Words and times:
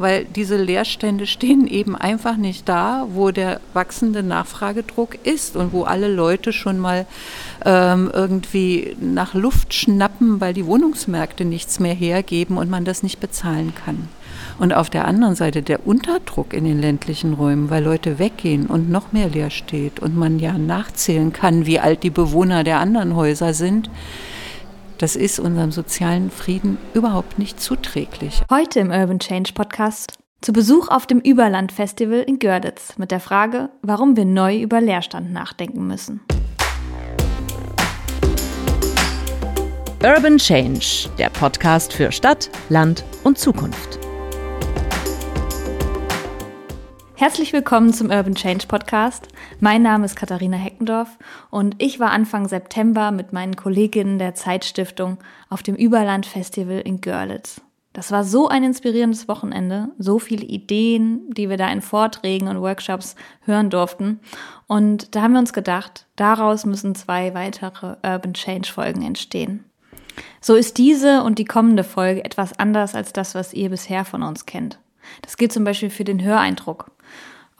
weil 0.00 0.24
diese 0.24 0.56
Leerstände 0.56 1.26
stehen 1.26 1.66
eben 1.66 1.94
einfach 1.94 2.38
nicht 2.38 2.66
da, 2.66 3.06
wo 3.12 3.32
der 3.32 3.60
wachsende 3.74 4.22
Nachfragedruck 4.22 5.18
ist 5.24 5.56
und 5.56 5.74
wo 5.74 5.82
alle 5.82 6.08
Leute 6.08 6.54
schon 6.54 6.78
mal 6.78 7.04
ähm, 7.66 8.10
irgendwie 8.10 8.96
nach 8.98 9.34
Luft 9.34 9.74
schnappen, 9.74 10.40
weil 10.40 10.54
die 10.54 10.64
Wohnungsmärkte 10.64 11.44
nichts 11.44 11.80
mehr 11.80 11.92
hergeben 11.92 12.56
und 12.56 12.70
man 12.70 12.86
das 12.86 13.02
nicht 13.02 13.20
bezahlen 13.20 13.74
kann. 13.74 14.08
Und 14.58 14.72
auf 14.72 14.88
der 14.88 15.04
anderen 15.04 15.34
Seite 15.34 15.60
der 15.62 15.86
Unterdruck 15.86 16.54
in 16.54 16.64
den 16.64 16.80
ländlichen 16.80 17.34
Räumen, 17.34 17.68
weil 17.68 17.84
Leute 17.84 18.18
weggehen 18.18 18.68
und 18.68 18.88
noch 18.88 19.12
mehr 19.12 19.28
leer 19.28 19.50
steht 19.50 20.00
und 20.00 20.16
man 20.16 20.38
ja 20.38 20.56
nachzählen 20.56 21.30
kann, 21.34 21.66
wie 21.66 21.78
alt 21.78 22.04
die 22.04 22.10
Bewohner 22.10 22.64
der 22.64 22.80
anderen 22.80 23.14
Häuser 23.16 23.52
sind. 23.52 23.90
Das 25.00 25.16
ist 25.16 25.40
unserem 25.40 25.72
sozialen 25.72 26.30
Frieden 26.30 26.76
überhaupt 26.92 27.38
nicht 27.38 27.58
zuträglich. 27.58 28.42
Heute 28.50 28.80
im 28.80 28.90
Urban 28.90 29.18
Change 29.18 29.54
Podcast 29.54 30.18
zu 30.42 30.52
Besuch 30.52 30.88
auf 30.88 31.06
dem 31.06 31.20
Überland 31.20 31.72
Festival 31.72 32.20
in 32.20 32.38
Görlitz 32.38 32.98
mit 32.98 33.10
der 33.10 33.20
Frage, 33.20 33.70
warum 33.80 34.18
wir 34.18 34.26
neu 34.26 34.60
über 34.60 34.78
Leerstand 34.82 35.32
nachdenken 35.32 35.86
müssen. 35.86 36.20
Urban 40.04 40.36
Change, 40.36 41.08
der 41.16 41.30
Podcast 41.30 41.94
für 41.94 42.12
Stadt, 42.12 42.50
Land 42.68 43.02
und 43.24 43.38
Zukunft. 43.38 43.98
Herzlich 47.14 47.54
willkommen 47.54 47.94
zum 47.94 48.10
Urban 48.10 48.34
Change 48.34 48.66
Podcast. 48.66 49.28
Mein 49.62 49.82
Name 49.82 50.06
ist 50.06 50.16
Katharina 50.16 50.56
Heckendorf 50.56 51.18
und 51.50 51.74
ich 51.76 52.00
war 52.00 52.12
Anfang 52.12 52.48
September 52.48 53.10
mit 53.10 53.34
meinen 53.34 53.56
Kolleginnen 53.56 54.18
der 54.18 54.34
Zeitstiftung 54.34 55.18
auf 55.50 55.62
dem 55.62 55.74
Überland 55.74 56.24
Festival 56.24 56.80
in 56.80 57.02
Görlitz. 57.02 57.60
Das 57.92 58.10
war 58.10 58.24
so 58.24 58.48
ein 58.48 58.64
inspirierendes 58.64 59.28
Wochenende, 59.28 59.90
so 59.98 60.18
viele 60.18 60.46
Ideen, 60.46 61.28
die 61.34 61.50
wir 61.50 61.58
da 61.58 61.70
in 61.70 61.82
Vorträgen 61.82 62.48
und 62.48 62.62
Workshops 62.62 63.16
hören 63.42 63.68
durften. 63.68 64.20
Und 64.66 65.14
da 65.14 65.20
haben 65.20 65.32
wir 65.32 65.40
uns 65.40 65.52
gedacht, 65.52 66.06
daraus 66.16 66.64
müssen 66.64 66.94
zwei 66.94 67.34
weitere 67.34 67.96
Urban 68.02 68.32
Change 68.32 68.72
Folgen 68.72 69.02
entstehen. 69.02 69.66
So 70.40 70.54
ist 70.54 70.78
diese 70.78 71.22
und 71.22 71.38
die 71.38 71.44
kommende 71.44 71.84
Folge 71.84 72.24
etwas 72.24 72.58
anders 72.58 72.94
als 72.94 73.12
das, 73.12 73.34
was 73.34 73.52
ihr 73.52 73.68
bisher 73.68 74.06
von 74.06 74.22
uns 74.22 74.46
kennt. 74.46 74.78
Das 75.20 75.36
gilt 75.36 75.52
zum 75.52 75.64
Beispiel 75.64 75.90
für 75.90 76.04
den 76.04 76.22
Höreindruck. 76.22 76.92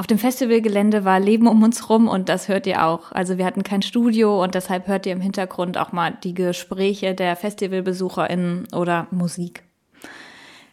Auf 0.00 0.06
dem 0.06 0.16
Festivalgelände 0.16 1.04
war 1.04 1.20
Leben 1.20 1.46
um 1.46 1.62
uns 1.62 1.90
rum 1.90 2.08
und 2.08 2.30
das 2.30 2.48
hört 2.48 2.66
ihr 2.66 2.86
auch. 2.86 3.12
Also 3.12 3.36
wir 3.36 3.44
hatten 3.44 3.62
kein 3.62 3.82
Studio 3.82 4.42
und 4.42 4.54
deshalb 4.54 4.88
hört 4.88 5.04
ihr 5.04 5.12
im 5.12 5.20
Hintergrund 5.20 5.76
auch 5.76 5.92
mal 5.92 6.16
die 6.24 6.32
Gespräche 6.32 7.14
der 7.14 7.36
FestivalbesucherInnen 7.36 8.68
oder 8.72 9.08
Musik. 9.10 9.62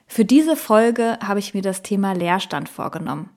Für 0.08 0.24
diese 0.24 0.56
Folge 0.56 1.20
habe 1.22 1.40
ich 1.40 1.54
mir 1.54 1.62
das 1.62 1.82
Thema 1.82 2.14
Leerstand 2.14 2.70
vorgenommen. 2.70 3.30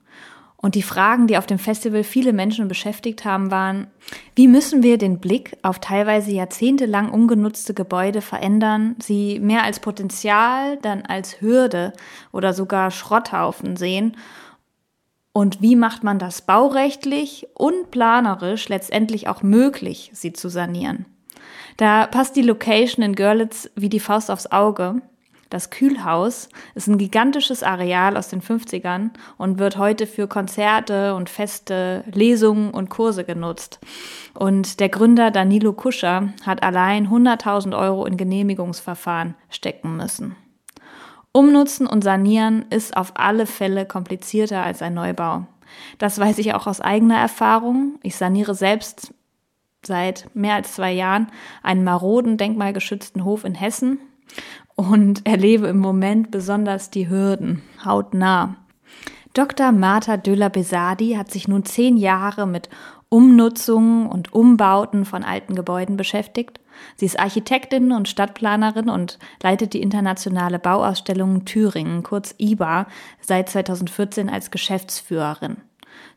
Und 0.56 0.76
die 0.76 0.82
Fragen, 0.82 1.26
die 1.26 1.36
auf 1.36 1.46
dem 1.46 1.58
Festival 1.58 2.04
viele 2.04 2.32
Menschen 2.32 2.68
beschäftigt 2.68 3.24
haben, 3.24 3.50
waren, 3.50 3.88
wie 4.36 4.46
müssen 4.46 4.84
wir 4.84 4.96
den 4.96 5.18
Blick 5.18 5.56
auf 5.62 5.80
teilweise 5.80 6.30
jahrzehntelang 6.30 7.10
ungenutzte 7.10 7.74
Gebäude 7.74 8.20
verändern, 8.20 8.94
sie 9.00 9.40
mehr 9.40 9.64
als 9.64 9.80
Potenzial, 9.80 10.76
dann 10.82 11.02
als 11.02 11.40
Hürde 11.40 11.94
oder 12.30 12.52
sogar 12.52 12.92
Schrotthaufen 12.92 13.76
sehen 13.76 14.16
und 15.32 15.62
wie 15.62 15.76
macht 15.76 16.02
man 16.02 16.18
das 16.18 16.42
baurechtlich 16.42 17.46
und 17.54 17.90
planerisch 17.90 18.68
letztendlich 18.68 19.28
auch 19.28 19.42
möglich, 19.42 20.10
sie 20.12 20.32
zu 20.32 20.48
sanieren? 20.48 21.06
Da 21.76 22.06
passt 22.06 22.36
die 22.36 22.42
Location 22.42 23.04
in 23.04 23.14
Görlitz 23.14 23.70
wie 23.74 23.88
die 23.88 24.00
Faust 24.00 24.30
aufs 24.30 24.50
Auge. 24.50 25.02
Das 25.48 25.70
Kühlhaus 25.70 26.48
ist 26.74 26.86
ein 26.86 26.98
gigantisches 26.98 27.62
Areal 27.64 28.16
aus 28.16 28.28
den 28.28 28.40
50ern 28.40 29.10
und 29.36 29.58
wird 29.58 29.78
heute 29.78 30.06
für 30.06 30.28
Konzerte 30.28 31.14
und 31.14 31.28
Feste, 31.28 32.04
Lesungen 32.12 32.70
und 32.70 32.88
Kurse 32.88 33.24
genutzt. 33.24 33.80
Und 34.34 34.78
der 34.78 34.88
Gründer 34.88 35.32
Danilo 35.32 35.72
Kuscher 35.72 36.32
hat 36.46 36.62
allein 36.62 37.08
100.000 37.08 37.76
Euro 37.76 38.06
in 38.06 38.16
Genehmigungsverfahren 38.16 39.34
stecken 39.48 39.96
müssen. 39.96 40.36
Umnutzen 41.32 41.86
und 41.86 42.02
sanieren 42.02 42.66
ist 42.70 42.96
auf 42.96 43.12
alle 43.14 43.46
Fälle 43.46 43.86
komplizierter 43.86 44.62
als 44.62 44.82
ein 44.82 44.94
Neubau. 44.94 45.46
Das 45.98 46.18
weiß 46.18 46.38
ich 46.38 46.54
auch 46.54 46.66
aus 46.66 46.80
eigener 46.80 47.18
Erfahrung. 47.18 47.98
Ich 48.02 48.16
saniere 48.16 48.54
selbst 48.54 49.14
seit 49.84 50.28
mehr 50.34 50.54
als 50.54 50.74
zwei 50.74 50.92
Jahren 50.92 51.28
einen 51.62 51.84
maroden, 51.84 52.36
denkmalgeschützten 52.36 53.24
Hof 53.24 53.44
in 53.44 53.54
Hessen 53.54 53.98
und 54.74 55.26
erlebe 55.26 55.68
im 55.68 55.78
Moment 55.78 56.30
besonders 56.30 56.90
die 56.90 57.08
Hürden 57.08 57.62
hautnah. 57.84 58.56
Dr. 59.32 59.70
Marta 59.70 60.16
Döller-Besadi 60.16 61.14
hat 61.16 61.30
sich 61.30 61.46
nun 61.46 61.64
zehn 61.64 61.96
Jahre 61.96 62.46
mit 62.46 62.68
Umnutzungen 63.08 64.06
und 64.06 64.32
Umbauten 64.32 65.04
von 65.04 65.22
alten 65.22 65.54
Gebäuden 65.54 65.96
beschäftigt. 65.96 66.60
Sie 66.96 67.06
ist 67.06 67.18
Architektin 67.18 67.92
und 67.92 68.08
Stadtplanerin 68.08 68.88
und 68.88 69.18
leitet 69.42 69.74
die 69.74 69.82
internationale 69.82 70.58
Bauausstellung 70.58 71.44
Thüringen, 71.44 72.02
kurz 72.02 72.34
IBA, 72.38 72.86
seit 73.20 73.48
2014 73.48 74.28
als 74.28 74.50
Geschäftsführerin. 74.50 75.58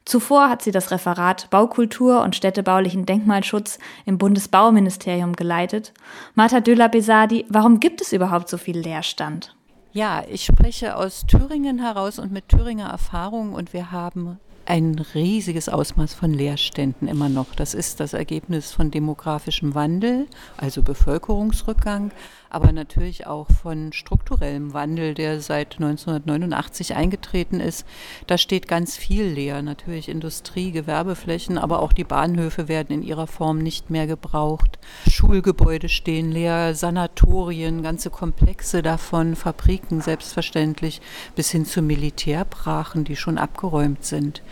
Zuvor 0.05 0.49
hat 0.49 0.61
sie 0.61 0.71
das 0.71 0.91
Referat 0.91 1.49
Baukultur 1.49 2.21
und 2.21 2.35
städtebaulichen 2.35 3.05
Denkmalschutz 3.05 3.79
im 4.05 4.17
Bundesbauministerium 4.17 5.33
geleitet. 5.35 5.93
Marta 6.35 6.59
Döller-Besadi, 6.59 7.45
warum 7.49 7.79
gibt 7.79 8.01
es 8.01 8.11
überhaupt 8.11 8.49
so 8.49 8.57
viel 8.57 8.77
Leerstand? 8.77 9.55
Ja, 9.93 10.23
ich 10.27 10.43
spreche 10.43 10.97
aus 10.97 11.25
Thüringen 11.27 11.79
heraus 11.79 12.19
und 12.19 12.31
mit 12.31 12.49
Thüringer 12.49 12.89
Erfahrung 12.89 13.53
und 13.53 13.73
wir 13.73 13.91
haben 13.91 14.39
ein 14.65 14.97
riesiges 15.13 15.69
Ausmaß 15.69 16.13
von 16.13 16.33
Leerständen 16.33 17.07
immer 17.07 17.29
noch. 17.29 17.55
Das 17.55 17.73
ist 17.73 17.99
das 17.99 18.13
Ergebnis 18.13 18.71
von 18.71 18.91
demografischem 18.91 19.75
Wandel, 19.75 20.27
also 20.57 20.81
Bevölkerungsrückgang, 20.81 22.11
aber 22.53 22.71
natürlich 22.71 23.25
auch 23.25 23.47
von 23.49 23.91
strukturellem 23.93 24.73
Wandel, 24.73 25.13
der 25.13 25.41
seit 25.41 25.75
1989 25.75 26.95
eingetreten 26.95 27.59
ist. 27.59 27.85
Da 28.27 28.37
steht 28.37 28.67
ganz 28.67 28.95
viel 28.95 29.25
leer. 29.25 29.61
Natürlich 29.61 30.07
Industrie, 30.07 30.71
Gewerbeflächen, 30.71 31.57
aber 31.57 31.81
auch 31.81 31.93
die 31.93 32.03
Bahnhöfe 32.03 32.67
werden 32.67 32.93
in 32.93 33.03
ihrer 33.03 33.27
Form 33.27 33.57
nicht 33.57 33.89
mehr 33.89 34.07
gebraucht. 34.07 34.77
Schulgebäude 35.09 35.89
stehen 35.89 36.31
leer, 36.31 36.75
Sanatorien, 36.75 37.81
ganze 37.81 38.09
Komplexe 38.09 38.81
davon, 38.81 39.35
Fabriken 39.35 40.01
selbstverständlich, 40.01 41.01
bis 41.35 41.49
hin 41.49 41.65
zu 41.65 41.81
Militärbrachen, 41.81 43.03
die 43.03 43.15
schon 43.15 43.37
abgeräumt 43.37 44.05
sind. 44.05 44.43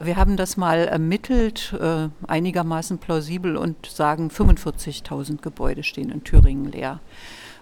Wir 0.00 0.16
haben 0.16 0.36
das 0.36 0.56
mal 0.56 0.86
ermittelt, 0.86 1.74
äh, 1.80 2.08
einigermaßen 2.26 2.98
plausibel 2.98 3.56
und 3.56 3.86
sagen, 3.86 4.30
45.000 4.30 5.42
Gebäude 5.42 5.82
stehen 5.82 6.10
in 6.10 6.22
Thüringen 6.22 6.70
leer. 6.70 7.00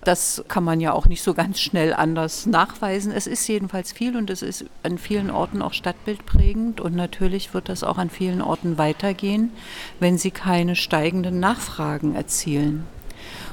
Das 0.05 0.45
kann 0.47 0.63
man 0.63 0.81
ja 0.81 0.93
auch 0.93 1.07
nicht 1.07 1.23
so 1.23 1.35
ganz 1.35 1.59
schnell 1.59 1.95
anders 1.95 2.47
nachweisen. 2.47 3.11
Es 3.11 3.27
ist 3.27 3.49
jedenfalls 3.49 3.91
viel 3.91 4.17
und 4.17 4.31
es 4.31 4.43
ist 4.43 4.67
an 4.83 4.99
vielen 4.99 5.31
Orten 5.31 5.63
auch 5.63 5.73
stadtbildprägend 5.73 6.81
und 6.81 6.95
natürlich 6.95 7.55
wird 7.55 7.69
das 7.69 7.83
auch 7.83 7.99
an 7.99 8.11
vielen 8.11 8.43
Orten 8.43 8.79
weitergehen, 8.79 9.51
wenn 9.99 10.19
sie 10.19 10.31
keine 10.31 10.77
steigenden 10.77 11.41
Nachfragen 11.41 12.15
erzielen. 12.15 12.87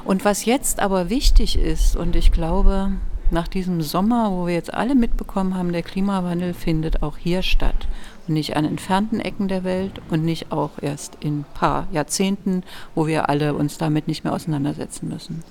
Und 0.04 0.26
was 0.26 0.46
jetzt 0.46 0.80
aber 0.80 1.10
wichtig 1.10 1.58
ist, 1.58 1.96
und 1.96 2.16
ich 2.16 2.34
glaube, 2.34 2.92
nach 3.32 3.48
diesem 3.48 3.82
Sommer, 3.82 4.30
wo 4.32 4.46
wir 4.46 4.54
jetzt 4.54 4.74
alle 4.74 4.94
mitbekommen 4.94 5.56
haben, 5.56 5.72
der 5.72 5.82
Klimawandel 5.82 6.54
findet 6.54 7.02
auch 7.02 7.18
hier 7.18 7.42
statt 7.42 7.88
nicht 8.28 8.56
an 8.56 8.66
entfernten 8.66 9.20
Ecken 9.20 9.48
der 9.48 9.64
Welt 9.64 10.02
und 10.10 10.24
nicht 10.24 10.52
auch 10.52 10.72
erst 10.82 11.18
in 11.20 11.40
ein 11.40 11.46
paar 11.54 11.88
Jahrzehnten, 11.92 12.64
wo 12.96 13.08
wir 13.08 13.30
alle 13.30 13.54
uns 13.54 13.78
damit 13.78 14.08
nicht 14.08 14.24
mehr 14.24 14.34
auseinandersetzen 14.34 15.10
müssen. 15.10 15.44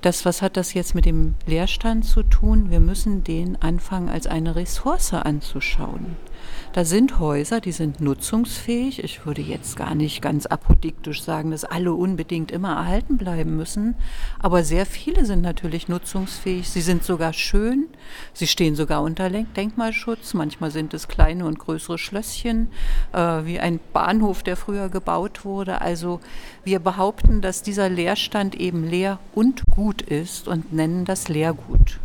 Das, 0.00 0.24
was 0.24 0.40
hat 0.40 0.56
das 0.56 0.72
jetzt 0.72 0.94
mit 0.94 1.04
dem 1.04 1.34
Leerstand 1.46 2.06
zu 2.06 2.22
tun? 2.22 2.70
Wir 2.70 2.80
müssen 2.80 3.22
den 3.22 3.60
anfangen, 3.60 4.08
als 4.08 4.26
eine 4.26 4.56
Ressource 4.56 5.12
anzuschauen. 5.12 6.16
Da 6.72 6.84
sind 6.84 7.18
Häuser, 7.18 7.60
die 7.60 7.72
sind 7.72 8.00
nutzungsfähig. 8.00 9.02
Ich 9.02 9.26
würde 9.26 9.42
jetzt 9.42 9.76
gar 9.76 9.94
nicht 9.94 10.22
ganz 10.22 10.46
apodiktisch 10.46 11.22
sagen, 11.22 11.50
dass 11.50 11.64
alle 11.64 11.92
unbedingt 11.92 12.52
immer 12.52 12.76
erhalten 12.76 13.16
bleiben 13.16 13.56
müssen. 13.56 13.96
Aber 14.38 14.62
sehr 14.62 14.86
viele 14.86 15.24
sind 15.24 15.42
natürlich 15.42 15.88
nutzungsfähig. 15.88 16.68
Sie 16.68 16.80
sind 16.80 17.02
sogar 17.02 17.32
schön. 17.32 17.88
Sie 18.32 18.46
stehen 18.46 18.76
sogar 18.76 19.02
unter 19.02 19.28
Denkmalschutz. 19.30 20.34
Manchmal 20.34 20.70
sind 20.70 20.94
es 20.94 21.08
kleine 21.08 21.44
und 21.44 21.58
größere 21.58 21.98
Schlösschen, 21.98 22.68
äh, 23.12 23.18
wie 23.44 23.58
ein 23.58 23.80
Bahnhof, 23.92 24.42
der 24.42 24.56
früher 24.56 24.88
gebaut 24.88 25.44
wurde. 25.44 25.80
Also 25.80 26.20
wir 26.64 26.78
behaupten, 26.78 27.40
dass 27.40 27.62
dieser 27.62 27.88
Leerstand 27.88 28.54
eben 28.54 28.88
leer 28.88 29.18
und 29.34 29.62
gut 29.74 30.02
ist 30.02 30.46
und 30.46 30.72
nennen 30.72 31.04
das 31.04 31.28
Leergut. 31.28 31.98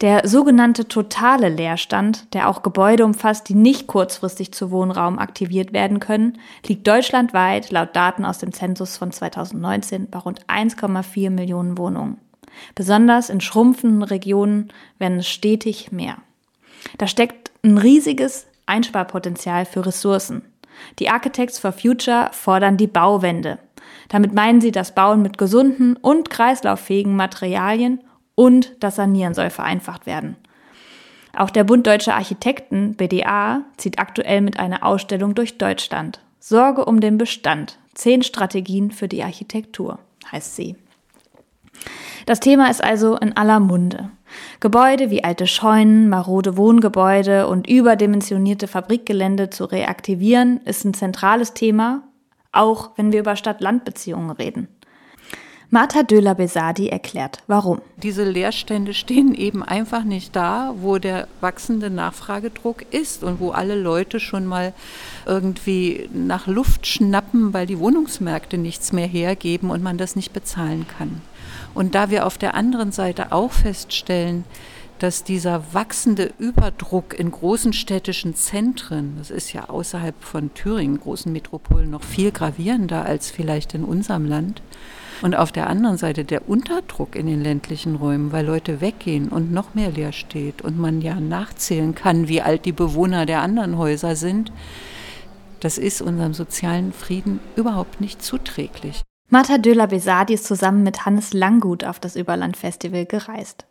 Der 0.00 0.26
sogenannte 0.26 0.88
totale 0.88 1.50
Leerstand, 1.50 2.32
der 2.32 2.48
auch 2.48 2.62
Gebäude 2.62 3.04
umfasst, 3.04 3.50
die 3.50 3.54
nicht 3.54 3.86
kurzfristig 3.86 4.52
zu 4.52 4.70
Wohnraum 4.70 5.18
aktiviert 5.18 5.74
werden 5.74 6.00
können, 6.00 6.38
liegt 6.66 6.86
deutschlandweit 6.88 7.70
laut 7.70 7.94
Daten 7.94 8.24
aus 8.24 8.38
dem 8.38 8.52
Zensus 8.54 8.96
von 8.96 9.12
2019 9.12 10.08
bei 10.08 10.18
rund 10.18 10.46
1,4 10.46 11.28
Millionen 11.28 11.76
Wohnungen. 11.76 12.16
Besonders 12.74 13.28
in 13.28 13.42
schrumpfenden 13.42 14.02
Regionen 14.02 14.72
werden 14.98 15.18
es 15.18 15.28
stetig 15.28 15.92
mehr. 15.92 16.16
Da 16.96 17.06
steckt 17.06 17.50
ein 17.62 17.76
riesiges 17.76 18.46
Einsparpotenzial 18.64 19.66
für 19.66 19.84
Ressourcen. 19.84 20.42
Die 20.98 21.10
Architects 21.10 21.58
for 21.58 21.72
Future 21.72 22.30
fordern 22.32 22.78
die 22.78 22.86
Bauwende. 22.86 23.58
Damit 24.08 24.32
meinen 24.32 24.62
sie 24.62 24.72
das 24.72 24.94
Bauen 24.94 25.20
mit 25.20 25.36
gesunden 25.36 25.96
und 25.96 26.30
kreislauffähigen 26.30 27.14
Materialien 27.16 28.00
und 28.40 28.72
das 28.80 28.96
Sanieren 28.96 29.34
soll 29.34 29.50
vereinfacht 29.50 30.06
werden. 30.06 30.34
Auch 31.36 31.50
der 31.50 31.62
Bund 31.62 31.86
Deutscher 31.86 32.14
Architekten, 32.14 32.94
BDA, 32.94 33.64
zieht 33.76 33.98
aktuell 33.98 34.40
mit 34.40 34.58
einer 34.58 34.82
Ausstellung 34.82 35.34
durch 35.34 35.58
Deutschland. 35.58 36.20
Sorge 36.38 36.86
um 36.86 37.02
den 37.02 37.18
Bestand. 37.18 37.78
Zehn 37.92 38.22
Strategien 38.22 38.92
für 38.92 39.08
die 39.08 39.22
Architektur, 39.22 39.98
heißt 40.32 40.56
sie. 40.56 40.74
Das 42.24 42.40
Thema 42.40 42.70
ist 42.70 42.82
also 42.82 43.14
in 43.18 43.36
aller 43.36 43.60
Munde. 43.60 44.08
Gebäude 44.60 45.10
wie 45.10 45.22
alte 45.22 45.46
Scheunen, 45.46 46.08
marode 46.08 46.56
Wohngebäude 46.56 47.46
und 47.46 47.68
überdimensionierte 47.68 48.68
Fabrikgelände 48.68 49.50
zu 49.50 49.66
reaktivieren, 49.66 50.62
ist 50.64 50.86
ein 50.86 50.94
zentrales 50.94 51.52
Thema, 51.52 52.04
auch 52.52 52.92
wenn 52.96 53.12
wir 53.12 53.20
über 53.20 53.36
Stadt-Land-Beziehungen 53.36 54.30
reden. 54.30 54.68
Martha 55.72 56.02
Döler-Besadi 56.02 56.88
erklärt, 56.88 57.44
warum. 57.46 57.80
Diese 57.96 58.24
Leerstände 58.28 58.92
stehen 58.92 59.36
eben 59.36 59.62
einfach 59.62 60.02
nicht 60.02 60.34
da, 60.34 60.74
wo 60.76 60.98
der 60.98 61.28
wachsende 61.40 61.90
Nachfragedruck 61.90 62.82
ist 62.90 63.22
und 63.22 63.38
wo 63.38 63.52
alle 63.52 63.76
Leute 63.76 64.18
schon 64.18 64.46
mal 64.46 64.72
irgendwie 65.26 66.10
nach 66.12 66.48
Luft 66.48 66.88
schnappen, 66.88 67.54
weil 67.54 67.68
die 67.68 67.78
Wohnungsmärkte 67.78 68.58
nichts 68.58 68.92
mehr 68.92 69.06
hergeben 69.06 69.70
und 69.70 69.80
man 69.80 69.96
das 69.96 70.16
nicht 70.16 70.32
bezahlen 70.32 70.86
kann. 70.88 71.20
Und 71.72 71.94
da 71.94 72.10
wir 72.10 72.26
auf 72.26 72.36
der 72.36 72.54
anderen 72.54 72.90
Seite 72.90 73.30
auch 73.30 73.52
feststellen, 73.52 74.42
dass 74.98 75.22
dieser 75.22 75.72
wachsende 75.72 76.32
Überdruck 76.40 77.16
in 77.16 77.30
großen 77.30 77.72
städtischen 77.74 78.34
Zentren, 78.34 79.14
das 79.18 79.30
ist 79.30 79.52
ja 79.52 79.68
außerhalb 79.68 80.20
von 80.20 80.52
Thüringen, 80.52 80.98
großen 80.98 81.32
Metropolen, 81.32 81.90
noch 81.90 82.02
viel 82.02 82.32
gravierender 82.32 83.04
als 83.04 83.30
vielleicht 83.30 83.72
in 83.74 83.84
unserem 83.84 84.26
Land. 84.26 84.62
Und 85.22 85.36
auf 85.36 85.52
der 85.52 85.68
anderen 85.68 85.98
Seite 85.98 86.24
der 86.24 86.48
Unterdruck 86.48 87.14
in 87.14 87.26
den 87.26 87.42
ländlichen 87.42 87.96
Räumen, 87.96 88.32
weil 88.32 88.46
Leute 88.46 88.80
weggehen 88.80 89.28
und 89.28 89.52
noch 89.52 89.74
mehr 89.74 89.90
leer 89.90 90.12
steht 90.12 90.62
und 90.62 90.78
man 90.78 91.02
ja 91.02 91.20
nachzählen 91.20 91.94
kann, 91.94 92.28
wie 92.28 92.40
alt 92.40 92.64
die 92.64 92.72
Bewohner 92.72 93.26
der 93.26 93.42
anderen 93.42 93.76
Häuser 93.76 94.16
sind, 94.16 94.50
das 95.60 95.76
ist 95.76 96.00
unserem 96.00 96.32
sozialen 96.32 96.92
Frieden 96.92 97.38
überhaupt 97.54 98.00
nicht 98.00 98.22
zuträglich. 98.22 99.02
Martha 99.28 99.58
Döler-Besadi 99.58 100.34
ist 100.34 100.46
zusammen 100.46 100.82
mit 100.82 101.04
Hannes 101.04 101.34
Langgut 101.34 101.84
auf 101.84 102.00
das 102.00 102.16
Überland-Festival 102.16 103.04
gereist. 103.04 103.66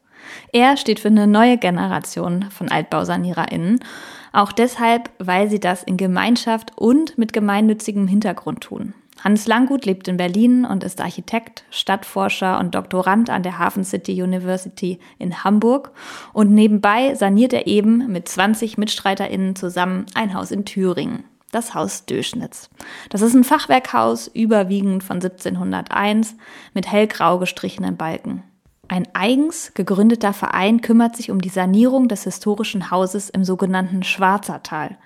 Er 0.54 0.78
steht 0.78 1.00
für 1.00 1.08
eine 1.08 1.28
neue 1.28 1.58
Generation 1.58 2.46
von 2.52 2.70
AltbausaniererInnen, 2.70 3.84
auch 4.32 4.52
deshalb, 4.52 5.10
weil 5.18 5.50
sie 5.50 5.60
das 5.60 5.84
in 5.84 5.98
Gemeinschaft 5.98 6.78
und 6.78 7.18
mit 7.18 7.34
gemeinnützigem 7.34 8.08
Hintergrund 8.08 8.62
tun. 8.62 8.94
Hannes 9.24 9.48
Langgut 9.48 9.86
lebt 9.86 10.08
in 10.08 10.18
Berlin 10.18 10.66
und 10.66 10.84
ist 10.84 11.02
Architekt, 11.02 11.64
Stadtforscher 11.72 12.60
und 12.60 12.76
Doktorand 12.76 13.30
an 13.30 13.44
der 13.44 13.60
Hafen 13.60 13.84
City 13.84 14.22
University 14.22 15.00
in 15.18 15.44
Hamburg. 15.44 15.92
Und 16.34 16.52
nebenbei 16.52 17.16
saniert 17.16 17.54
er 17.54 17.68
eben 17.68 18.12
mit 18.12 18.30
20 18.30 18.78
MitstreiterInnen 18.78 19.56
zusammen 19.56 20.06
ein 20.14 20.34
Haus 20.34 20.52
in 20.52 20.66
Thüringen 20.66 21.24
das 21.52 21.74
Haus 21.74 22.06
Döschnitz. 22.06 22.70
Das 23.10 23.22
ist 23.22 23.34
ein 23.34 23.44
Fachwerkhaus, 23.44 24.28
überwiegend 24.28 25.04
von 25.04 25.16
1701, 25.16 26.36
mit 26.74 26.92
hellgrau 26.92 27.40
gestrichenen 27.40 27.98
Balken. 27.98 28.44
Ein 28.92 29.08
eigens 29.14 29.72
gegründeter 29.76 30.34
Verein 30.34 30.82
kümmert 30.82 31.16
sich 31.16 31.30
um 31.30 31.40
die 31.40 31.50
Sanierung 31.50 32.08
des 32.08 32.24
historischen 32.24 32.90
Hauses 32.90 33.30
im 33.30 33.44
sogenannten 33.44 34.02
Schwarzertal. 34.02 34.98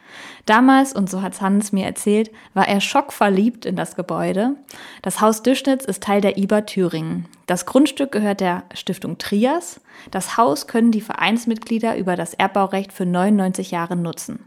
Damals, 0.45 0.93
und 0.93 1.09
so 1.09 1.21
hat 1.21 1.39
Hans 1.41 1.73
mir 1.73 1.85
erzählt, 1.85 2.31
war 2.53 2.65
er 2.65 2.79
schockverliebt 2.79 3.65
in 3.65 3.75
das 3.75 3.97
Gebäude. 3.97 4.55
Das 5.01 5.19
Haus 5.19 5.43
Düschnitz 5.43 5.83
ist 5.83 6.01
Teil 6.01 6.21
der 6.21 6.37
IBA 6.37 6.61
Thüringen. 6.61 7.27
Das 7.45 7.65
Grundstück 7.65 8.13
gehört 8.13 8.39
der 8.39 8.63
Stiftung 8.73 9.17
Trias. 9.17 9.81
Das 10.11 10.37
Haus 10.37 10.67
können 10.67 10.91
die 10.91 11.01
Vereinsmitglieder 11.01 11.97
über 11.97 12.15
das 12.15 12.33
Erbbaurecht 12.33 12.93
für 12.93 13.05
99 13.05 13.71
Jahre 13.71 13.97
nutzen. 13.97 14.45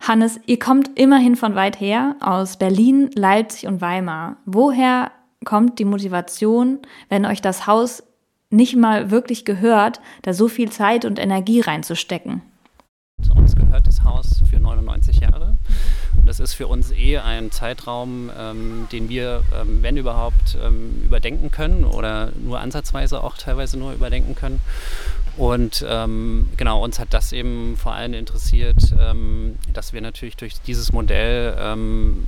Hannes, 0.00 0.40
ihr 0.46 0.58
kommt 0.58 0.98
immerhin 0.98 1.36
von 1.36 1.54
weit 1.56 1.78
her, 1.78 2.16
aus 2.20 2.56
Berlin, 2.56 3.10
Leipzig 3.14 3.66
und 3.66 3.82
Weimar. 3.82 4.38
Woher 4.46 5.10
kommt 5.44 5.78
die 5.78 5.84
Motivation, 5.84 6.78
wenn 7.10 7.26
euch 7.26 7.42
das 7.42 7.66
Haus 7.66 8.02
nicht 8.50 8.76
mal 8.76 9.10
wirklich 9.10 9.44
gehört, 9.44 10.00
da 10.22 10.32
so 10.32 10.48
viel 10.48 10.70
Zeit 10.70 11.04
und 11.04 11.18
Energie 11.18 11.60
reinzustecken? 11.60 12.42
Zu 13.22 13.32
uns 13.32 13.56
gehört 13.56 13.86
das 13.86 14.04
Haus 14.04 14.42
für 14.48 14.60
99 14.60 15.20
Jahre. 15.20 15.56
Und 16.16 16.26
das 16.26 16.40
ist 16.40 16.54
für 16.54 16.66
uns 16.66 16.92
eh 16.92 17.18
ein 17.18 17.50
Zeitraum, 17.50 18.30
ähm, 18.38 18.88
den 18.92 19.08
wir, 19.08 19.42
ähm, 19.58 19.82
wenn 19.82 19.96
überhaupt, 19.96 20.56
ähm, 20.62 21.02
überdenken 21.04 21.50
können 21.50 21.84
oder 21.84 22.32
nur 22.36 22.60
ansatzweise 22.60 23.22
auch 23.22 23.36
teilweise 23.36 23.78
nur 23.78 23.92
überdenken 23.92 24.34
können. 24.34 24.60
Und 25.36 25.84
ähm, 25.88 26.48
genau, 26.56 26.82
uns 26.82 26.98
hat 26.98 27.12
das 27.12 27.32
eben 27.32 27.76
vor 27.76 27.92
allem 27.92 28.14
interessiert, 28.14 28.94
ähm, 28.98 29.56
dass 29.72 29.92
wir 29.92 30.00
natürlich 30.00 30.36
durch 30.36 30.60
dieses 30.62 30.92
Modell 30.92 31.56
ähm, 31.58 32.26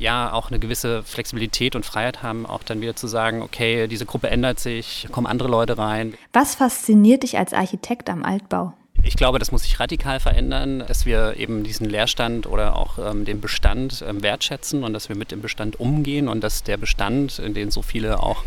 ja 0.00 0.32
auch 0.32 0.50
eine 0.50 0.58
gewisse 0.58 1.02
Flexibilität 1.02 1.76
und 1.76 1.86
Freiheit 1.86 2.22
haben, 2.22 2.46
auch 2.46 2.62
dann 2.62 2.80
wieder 2.80 2.96
zu 2.96 3.06
sagen, 3.06 3.42
okay, 3.42 3.86
diese 3.86 4.06
Gruppe 4.06 4.30
ändert 4.30 4.58
sich, 4.58 5.06
kommen 5.12 5.26
andere 5.26 5.48
Leute 5.48 5.78
rein. 5.78 6.14
Was 6.32 6.54
fasziniert 6.54 7.22
dich 7.22 7.38
als 7.38 7.52
Architekt 7.52 8.10
am 8.10 8.24
Altbau? 8.24 8.72
Ich 9.02 9.16
glaube, 9.16 9.38
das 9.38 9.50
muss 9.50 9.62
sich 9.62 9.80
radikal 9.80 10.20
verändern, 10.20 10.84
dass 10.86 11.06
wir 11.06 11.36
eben 11.38 11.62
diesen 11.62 11.88
Leerstand 11.88 12.46
oder 12.46 12.76
auch 12.76 12.98
ähm, 12.98 13.24
den 13.24 13.40
Bestand 13.40 14.04
ähm, 14.06 14.22
wertschätzen 14.22 14.84
und 14.84 14.92
dass 14.92 15.08
wir 15.08 15.16
mit 15.16 15.30
dem 15.30 15.40
Bestand 15.40 15.80
umgehen 15.80 16.28
und 16.28 16.42
dass 16.42 16.64
der 16.64 16.76
Bestand, 16.76 17.38
in 17.38 17.54
den 17.54 17.70
so 17.70 17.80
viele 17.80 18.22
auch 18.22 18.44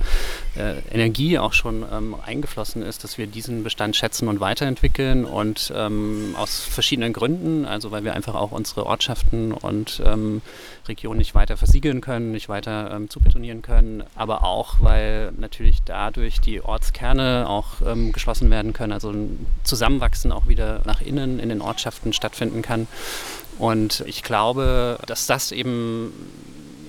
äh, 0.55 0.75
Energie 0.91 1.39
auch 1.39 1.53
schon 1.53 1.83
ähm, 1.91 2.15
eingeflossen 2.23 2.83
ist, 2.83 3.03
dass 3.03 3.17
wir 3.17 3.25
diesen 3.25 3.63
Bestand 3.63 3.95
schätzen 3.95 4.27
und 4.27 4.39
weiterentwickeln 4.41 5.25
und 5.25 5.73
ähm, 5.75 6.35
aus 6.37 6.59
verschiedenen 6.61 7.13
Gründen, 7.13 7.65
also 7.65 7.89
weil 7.89 8.03
wir 8.03 8.13
einfach 8.13 8.35
auch 8.35 8.51
unsere 8.51 8.85
Ortschaften 8.85 9.53
und 9.53 10.03
ähm, 10.05 10.43
Regionen 10.87 11.17
nicht 11.17 11.33
weiter 11.33 11.57
versiegeln 11.57 12.01
können, 12.01 12.31
nicht 12.31 12.47
weiter 12.47 12.91
ähm, 12.93 13.09
zubetonieren 13.09 13.63
können, 13.63 14.03
aber 14.15 14.43
auch, 14.43 14.75
weil 14.79 15.31
natürlich 15.31 15.79
dadurch 15.85 16.41
die 16.41 16.61
Ortskerne 16.61 17.45
auch 17.47 17.63
geschlossen 18.11 18.49
werden 18.49 18.73
können, 18.73 18.91
also 18.91 19.11
ein 19.11 19.45
Zusammenwachsen 19.63 20.31
auch 20.31 20.42
auch 20.43 20.47
wieder 20.47 20.81
nach 20.85 21.01
innen 21.01 21.39
in 21.39 21.49
den 21.49 21.61
Ortschaften 21.61 22.13
stattfinden 22.13 22.61
kann. 22.61 22.87
Und 23.57 24.03
ich 24.07 24.23
glaube, 24.23 24.99
dass 25.05 25.27
das 25.27 25.51
eben 25.51 26.11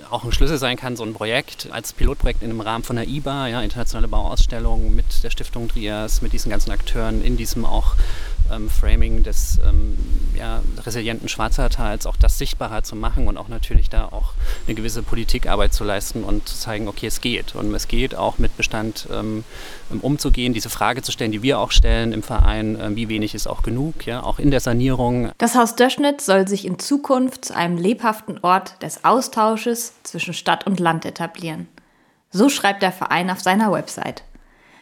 auch 0.09 0.23
ein 0.23 0.31
Schlüssel 0.31 0.57
sein 0.57 0.77
kann, 0.77 0.95
so 0.95 1.03
ein 1.03 1.13
Projekt 1.13 1.69
als 1.71 1.93
Pilotprojekt 1.93 2.43
in 2.43 2.49
dem 2.49 2.61
Rahmen 2.61 2.83
von 2.83 2.95
der 2.95 3.07
IBA, 3.07 3.47
ja, 3.47 3.61
internationale 3.61 4.07
Bauausstellung 4.07 4.95
mit 4.95 5.23
der 5.23 5.29
Stiftung 5.29 5.67
Trias, 5.67 6.21
mit 6.21 6.33
diesen 6.33 6.49
ganzen 6.49 6.71
Akteuren 6.71 7.23
in 7.23 7.37
diesem 7.37 7.65
auch 7.65 7.95
ähm, 8.51 8.69
Framing 8.69 9.23
des 9.23 9.59
ähm, 9.67 9.97
ja, 10.35 10.61
resilienten 10.85 11.29
Schwarzertals 11.29 12.05
auch 12.05 12.17
das 12.17 12.37
sichtbarer 12.37 12.83
zu 12.83 12.95
machen 12.95 13.27
und 13.27 13.37
auch 13.37 13.47
natürlich 13.47 13.89
da 13.89 14.05
auch 14.05 14.33
eine 14.65 14.75
gewisse 14.75 15.03
Politikarbeit 15.03 15.73
zu 15.73 15.83
leisten 15.83 16.23
und 16.23 16.47
zu 16.47 16.57
zeigen, 16.57 16.87
okay, 16.87 17.07
es 17.07 17.21
geht. 17.21 17.55
Und 17.55 17.73
es 17.73 17.87
geht 17.87 18.15
auch 18.15 18.37
mit 18.37 18.55
Bestand 18.57 19.07
ähm, 19.11 19.43
umzugehen, 20.01 20.53
diese 20.53 20.69
Frage 20.69 21.01
zu 21.01 21.11
stellen, 21.11 21.31
die 21.31 21.41
wir 21.41 21.59
auch 21.59 21.71
stellen 21.71 22.13
im 22.13 22.23
Verein, 22.23 22.79
äh, 22.79 22.95
wie 22.95 23.09
wenig 23.09 23.35
ist 23.35 23.47
auch 23.47 23.63
genug, 23.63 24.05
ja, 24.05 24.23
auch 24.23 24.39
in 24.39 24.51
der 24.51 24.59
Sanierung. 24.59 25.31
Das 25.37 25.55
Haus 25.55 25.75
Döschnitz 25.75 26.25
soll 26.25 26.47
sich 26.47 26.65
in 26.65 26.79
Zukunft 26.79 27.45
zu 27.45 27.55
einem 27.55 27.77
lebhaften 27.77 28.39
Ort 28.41 28.81
des 28.81 29.03
Austausches 29.03 29.93
zwischen 30.03 30.33
Stadt 30.33 30.65
und 30.65 30.79
Land 30.79 31.05
etablieren. 31.05 31.67
So 32.31 32.49
schreibt 32.49 32.81
der 32.81 32.91
Verein 32.91 33.29
auf 33.29 33.41
seiner 33.41 33.71
Website. 33.71 34.23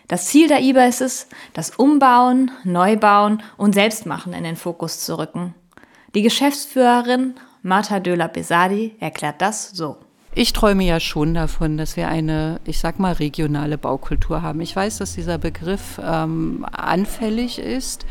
Das 0.07 0.25
Ziel 0.27 0.48
der 0.48 0.62
IBA 0.62 0.86
ist 0.86 1.01
es, 1.01 1.27
das 1.53 1.72
Umbauen, 1.72 2.51
Neubauen 2.63 3.41
und 3.57 3.74
Selbstmachen 3.74 4.33
in 4.33 4.43
den 4.43 4.55
Fokus 4.55 5.00
zu 5.00 5.17
rücken. 5.17 5.55
Die 6.13 6.22
Geschäftsführerin 6.22 7.36
Marta 7.62 8.00
Döler-Besadi 8.00 8.95
erklärt 9.00 9.41
das 9.41 9.72
so. 9.72 9.98
Ich 10.35 10.51
träume 10.51 10.83
ja 10.83 10.99
schon 10.99 11.35
davon, 11.35 11.77
dass 11.77 11.95
wir 11.95 12.07
eine, 12.07 12.59
ich 12.65 12.79
sag 12.79 12.97
mal, 12.97 13.13
regionale 13.13 13.77
Baukultur 13.77 14.41
haben. 14.41 14.61
Ich 14.61 14.75
weiß, 14.75 14.97
dass 14.97 15.13
dieser 15.13 15.37
Begriff 15.37 16.01
ähm, 16.03 16.65
anfällig 16.71 17.59
ist 17.59 18.07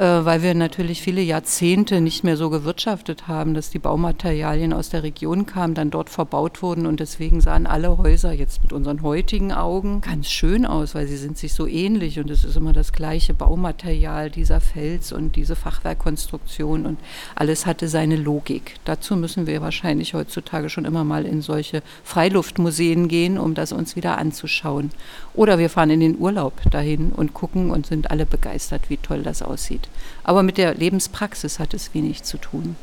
äh, 0.00 0.24
weil 0.24 0.42
wir 0.42 0.54
natürlich 0.54 1.02
viele 1.02 1.20
Jahrzehnte 1.20 2.00
nicht 2.00 2.24
mehr 2.24 2.38
so 2.38 2.48
gewirtschaftet 2.48 3.28
haben, 3.28 3.52
dass 3.52 3.68
die 3.68 3.78
Baumaterialien 3.78 4.72
aus 4.72 4.88
der 4.88 5.02
Region 5.02 5.44
kamen, 5.44 5.74
dann 5.74 5.90
dort 5.90 6.08
verbaut 6.08 6.62
wurden 6.62 6.86
und 6.86 7.00
deswegen 7.00 7.42
sahen 7.42 7.66
alle 7.66 7.98
Häuser 7.98 8.32
jetzt 8.32 8.62
mit 8.62 8.72
unseren 8.72 9.02
heutigen 9.02 9.52
Augen 9.52 10.00
ganz 10.00 10.30
schön 10.30 10.64
aus, 10.64 10.94
weil 10.94 11.06
sie 11.06 11.18
sind 11.18 11.36
sich 11.36 11.52
so 11.52 11.66
ähnlich 11.66 12.18
und 12.18 12.30
es 12.30 12.44
ist 12.44 12.56
immer 12.56 12.72
das 12.72 12.94
gleiche 12.94 13.34
Baumaterial, 13.34 14.30
dieser 14.30 14.62
Fels 14.62 15.12
und 15.12 15.36
diese 15.36 15.54
Fachwerkkonstruktion 15.54 16.86
und 16.86 16.98
alles 17.34 17.66
hatte 17.66 17.86
seine 17.86 18.16
Logik. 18.16 18.76
Dazu 18.86 19.16
müssen 19.16 19.46
wir 19.46 19.60
wahrscheinlich 19.60 20.14
heutzutage 20.14 20.70
schon 20.70 20.86
immer 20.86 21.04
mal 21.04 21.26
in 21.26 21.42
solche 21.42 21.59
Freiluftmuseen 22.04 23.08
gehen, 23.08 23.38
um 23.38 23.54
das 23.54 23.72
uns 23.72 23.96
wieder 23.96 24.18
anzuschauen. 24.18 24.90
Oder 25.34 25.58
wir 25.58 25.70
fahren 25.70 25.90
in 25.90 26.00
den 26.00 26.18
Urlaub 26.18 26.54
dahin 26.70 27.12
und 27.12 27.34
gucken 27.34 27.70
und 27.70 27.86
sind 27.86 28.10
alle 28.10 28.26
begeistert, 28.26 28.90
wie 28.90 28.96
toll 28.96 29.22
das 29.22 29.42
aussieht. 29.42 29.88
Aber 30.24 30.42
mit 30.42 30.58
der 30.58 30.74
Lebenspraxis 30.74 31.58
hat 31.58 31.74
es 31.74 31.94
wenig 31.94 32.22
zu 32.22 32.38
tun. 32.38 32.76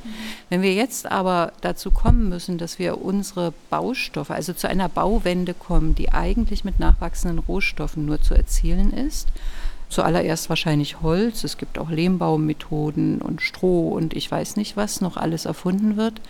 Wenn 0.49 0.61
wir 0.61 0.73
jetzt 0.73 1.11
aber 1.11 1.51
dazu 1.61 1.91
kommen 1.91 2.29
müssen, 2.29 2.57
dass 2.57 2.79
wir 2.79 3.01
unsere 3.01 3.53
Baustoffe, 3.69 4.31
also 4.31 4.53
zu 4.53 4.67
einer 4.69 4.89
Bauwende 4.89 5.53
kommen, 5.53 5.95
die 5.95 6.11
eigentlich 6.11 6.63
mit 6.63 6.79
nachwachsenden 6.79 7.39
Rohstoffen 7.39 8.05
nur 8.05 8.21
zu 8.21 8.33
erzielen 8.33 8.93
ist, 8.93 9.27
Zuallererst 9.89 10.49
wahrscheinlich 10.49 11.01
Holz, 11.01 11.43
es 11.43 11.57
gibt 11.57 11.79
auch 11.79 11.89
Lehmbaumethoden 11.89 13.21
und 13.21 13.41
Stroh 13.41 13.89
und 13.89 14.13
ich 14.13 14.29
weiß 14.29 14.57
nicht, 14.57 14.75
was 14.75 14.99
noch 14.99 15.15
alles 15.15 15.45
erfunden 15.45 15.95
wird. 15.95 16.21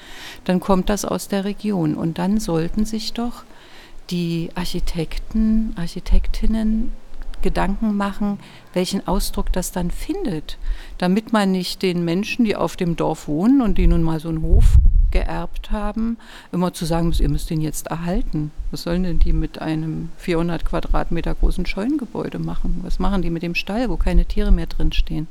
Dann 0.43 0.59
kommt 0.59 0.89
das 0.89 1.05
aus 1.05 1.27
der 1.27 1.43
Region 1.43 1.95
und 1.95 2.19
dann 2.19 2.39
sollten 2.39 2.85
sich 2.85 3.13
doch 3.13 3.43
die 4.09 4.51
Architekten, 4.55 5.73
Architektinnen 5.75 6.93
Gedanken 7.41 7.95
machen, 7.95 8.39
welchen 8.77 9.07
Ausdruck 9.07 9.51
das 9.51 9.71
dann 9.71 9.89
findet, 9.89 10.59
damit 10.99 11.33
man 11.33 11.51
nicht 11.51 11.81
den 11.81 12.05
Menschen, 12.05 12.45
die 12.45 12.55
auf 12.55 12.75
dem 12.75 12.95
Dorf 12.95 13.27
wohnen 13.27 13.63
und 13.63 13.79
die 13.79 13.87
nun 13.87 14.03
mal 14.03 14.19
so 14.19 14.29
einen 14.29 14.43
Hof 14.43 14.77
geerbt 15.09 15.71
haben, 15.71 16.17
immer 16.51 16.73
zu 16.73 16.85
sagen 16.85 17.07
muss, 17.07 17.19
ihr 17.19 17.29
müsst 17.29 17.49
den 17.49 17.61
jetzt 17.61 17.87
erhalten. 17.87 18.51
Was 18.69 18.83
sollen 18.83 19.03
denn 19.03 19.19
die 19.19 19.31
mit 19.31 19.59
einem 19.59 20.09
400 20.17 20.65
Quadratmeter 20.65 21.33
großen 21.33 21.65
Scheunengebäude 21.65 22.37
machen? 22.37 22.81
Was 22.83 22.99
machen 22.99 23.21
die 23.21 23.29
mit 23.29 23.41
dem 23.41 23.55
Stall, 23.55 23.89
wo 23.89 23.95
keine 23.95 24.25
Tiere 24.25 24.51
mehr 24.51 24.65
drinstehen? 24.65 25.27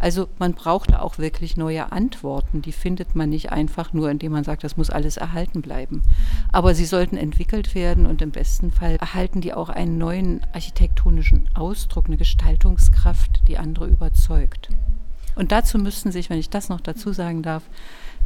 Also 0.00 0.28
man 0.40 0.54
braucht 0.54 0.90
da 0.90 0.98
auch 0.98 1.18
wirklich 1.18 1.56
neue 1.56 1.92
Antworten. 1.92 2.60
Die 2.60 2.72
findet 2.72 3.14
man 3.14 3.30
nicht 3.30 3.52
einfach 3.52 3.92
nur, 3.92 4.10
indem 4.10 4.32
man 4.32 4.42
sagt, 4.42 4.64
das 4.64 4.76
muss 4.76 4.90
alles 4.90 5.16
erhalten 5.16 5.62
bleiben. 5.62 6.02
Aber 6.50 6.74
sie 6.74 6.86
sollten 6.86 7.16
entwickelt 7.16 7.76
werden 7.76 8.04
und 8.04 8.20
im 8.20 8.32
besten 8.32 8.72
Fall 8.72 8.96
erhalten 8.96 9.40
die 9.40 9.54
auch 9.54 9.68
einen 9.68 9.98
neuen 9.98 10.40
architektonischen 10.52 11.48
Ausdruck, 11.54 12.06
eine 12.06 12.16
Gestaltungskraft, 12.82 13.42
die 13.48 13.58
andere 13.58 13.86
überzeugt. 13.86 14.68
Und 15.34 15.52
dazu 15.52 15.78
müssten 15.78 16.12
sich, 16.12 16.30
wenn 16.30 16.38
ich 16.38 16.50
das 16.50 16.68
noch 16.68 16.80
dazu 16.80 17.12
sagen 17.12 17.42
darf, 17.42 17.62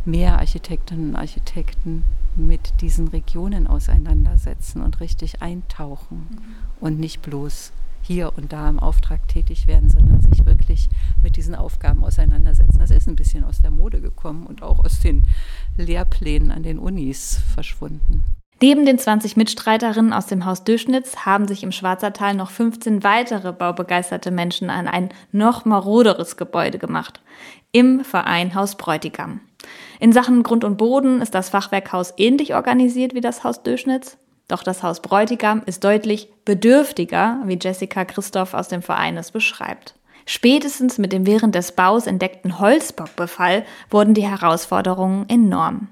mehr 0.05 0.39
Architektinnen 0.39 1.11
und 1.11 1.17
Architekten 1.17 2.05
mit 2.37 2.81
diesen 2.81 3.09
Regionen 3.09 3.67
auseinandersetzen 3.67 4.83
und 4.83 5.01
richtig 5.01 5.43
eintauchen 5.43 6.27
mhm. 6.31 6.39
und 6.81 7.01
nicht 7.01 7.23
bloß 7.23 7.73
hier 8.03 8.33
und 8.37 8.53
da 8.53 8.69
im 8.69 8.79
Auftrag 8.79 9.27
tätig 9.27 9.67
werden, 9.67 9.91
sondern 9.91 10.21
sich 10.21 10.47
wirklich 10.47 10.89
mit 11.23 11.37
diesen 11.37 11.57
Aufgaben 11.57 12.05
auseinandersetzen. 12.05 12.79
Das 12.79 12.91
ist 12.91 13.09
ein 13.09 13.17
bisschen 13.17 13.43
aus 13.43 13.59
der 13.59 13.73
Mode 13.73 14.01
gekommen 14.01 14.47
und 14.47 14.63
auch 14.63 14.85
aus 14.85 15.01
den 15.01 15.25
Lehrplänen 15.77 16.53
an 16.53 16.63
den 16.63 16.79
Unis 16.79 17.41
verschwunden. 17.55 18.23
Neben 18.61 18.87
den 18.87 18.99
20 18.99 19.37
Mitstreiterinnen 19.37 20.15
aus 20.15 20.27
dem 20.27 20.47
Haus 20.47 20.65
Döschnitz 20.65 21.27
haben 21.27 21.47
sich 21.47 21.63
im 21.63 21.73
Schwarzertal 21.73 22.33
noch 22.33 22.51
15 22.51 23.05
weitere 23.05 23.53
baubegeisterte 23.53 24.31
Menschen 24.31 24.71
an 24.71 24.89
ein 24.89 25.11
noch 25.31 25.67
maroderes 25.67 26.39
Gebäude 26.39 26.79
gemacht. 26.79 27.21
Im 27.73 28.03
Verein 28.03 28.55
Haus 28.55 28.77
Bräutigam. 28.77 29.41
In 30.01 30.13
Sachen 30.13 30.43
Grund 30.43 30.65
und 30.65 30.79
Boden 30.79 31.21
ist 31.21 31.35
das 31.35 31.51
Fachwerkhaus 31.51 32.15
ähnlich 32.17 32.55
organisiert 32.55 33.15
wie 33.15 33.21
das 33.21 33.45
Haus 33.45 33.63
Döschnitz. 33.63 34.17
Doch 34.49 34.63
das 34.63 34.83
Haus 34.83 35.03
Bräutigam 35.03 35.63
ist 35.67 35.85
deutlich 35.85 36.31
bedürftiger, 36.47 37.41
wie 37.45 37.59
Jessica 37.61 38.07
Christoph 38.07 38.55
aus 38.55 38.69
dem 38.69 38.81
Verein 38.81 39.19
es 39.19 39.33
beschreibt. 39.33 39.95
Spätestens 40.25 40.97
mit 40.97 41.13
dem 41.13 41.27
während 41.27 41.55
des 41.55 41.73
Baus 41.73 42.07
entdeckten 42.07 42.59
Holzbockbefall 42.59 43.65
wurden 43.91 44.15
die 44.15 44.27
Herausforderungen 44.27 45.29
enorm. 45.29 45.89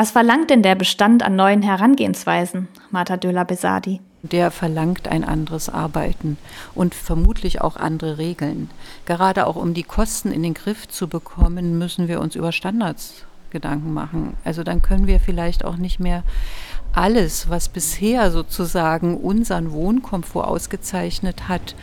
Was 0.00 0.12
verlangt 0.12 0.48
denn 0.48 0.62
der 0.62 0.76
Bestand 0.76 1.22
an 1.22 1.36
neuen 1.36 1.60
Herangehensweisen, 1.60 2.68
Marta 2.90 3.18
Döller-Besadi? 3.18 4.00
Der 4.22 4.50
verlangt 4.50 5.08
ein 5.08 5.24
anderes 5.24 5.68
Arbeiten 5.68 6.38
und 6.74 6.94
vermutlich 6.94 7.60
auch 7.60 7.76
andere 7.76 8.16
Regeln. 8.16 8.70
Gerade 9.04 9.46
auch 9.46 9.56
um 9.56 9.74
die 9.74 9.82
Kosten 9.82 10.32
in 10.32 10.42
den 10.42 10.54
Griff 10.54 10.88
zu 10.88 11.06
bekommen, 11.06 11.76
müssen 11.76 12.08
wir 12.08 12.22
uns 12.22 12.34
über 12.34 12.50
Standards 12.50 13.26
Gedanken 13.50 13.92
machen. 13.92 14.38
Also 14.42 14.62
dann 14.62 14.80
können 14.80 15.06
wir 15.06 15.20
vielleicht 15.20 15.66
auch 15.66 15.76
nicht 15.76 16.00
mehr 16.00 16.22
alles, 16.94 17.50
was 17.50 17.68
bisher 17.68 18.30
sozusagen 18.30 19.18
unseren 19.18 19.70
Wohnkomfort 19.70 20.46
ausgezeichnet 20.46 21.46
hat, 21.48 21.74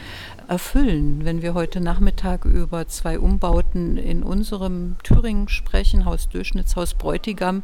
erfüllen. 0.47 1.25
Wenn 1.25 1.41
wir 1.41 1.53
heute 1.53 1.79
Nachmittag 1.79 2.45
über 2.45 2.87
zwei 2.87 3.19
Umbauten 3.19 3.97
in 3.97 4.23
unserem 4.23 4.95
Thüringen 5.03 5.49
sprechen, 5.49 6.05
Haus 6.05 6.29
Durchschnitts, 6.29 6.75
Haus 6.75 6.93
Bräutigam, 6.93 7.63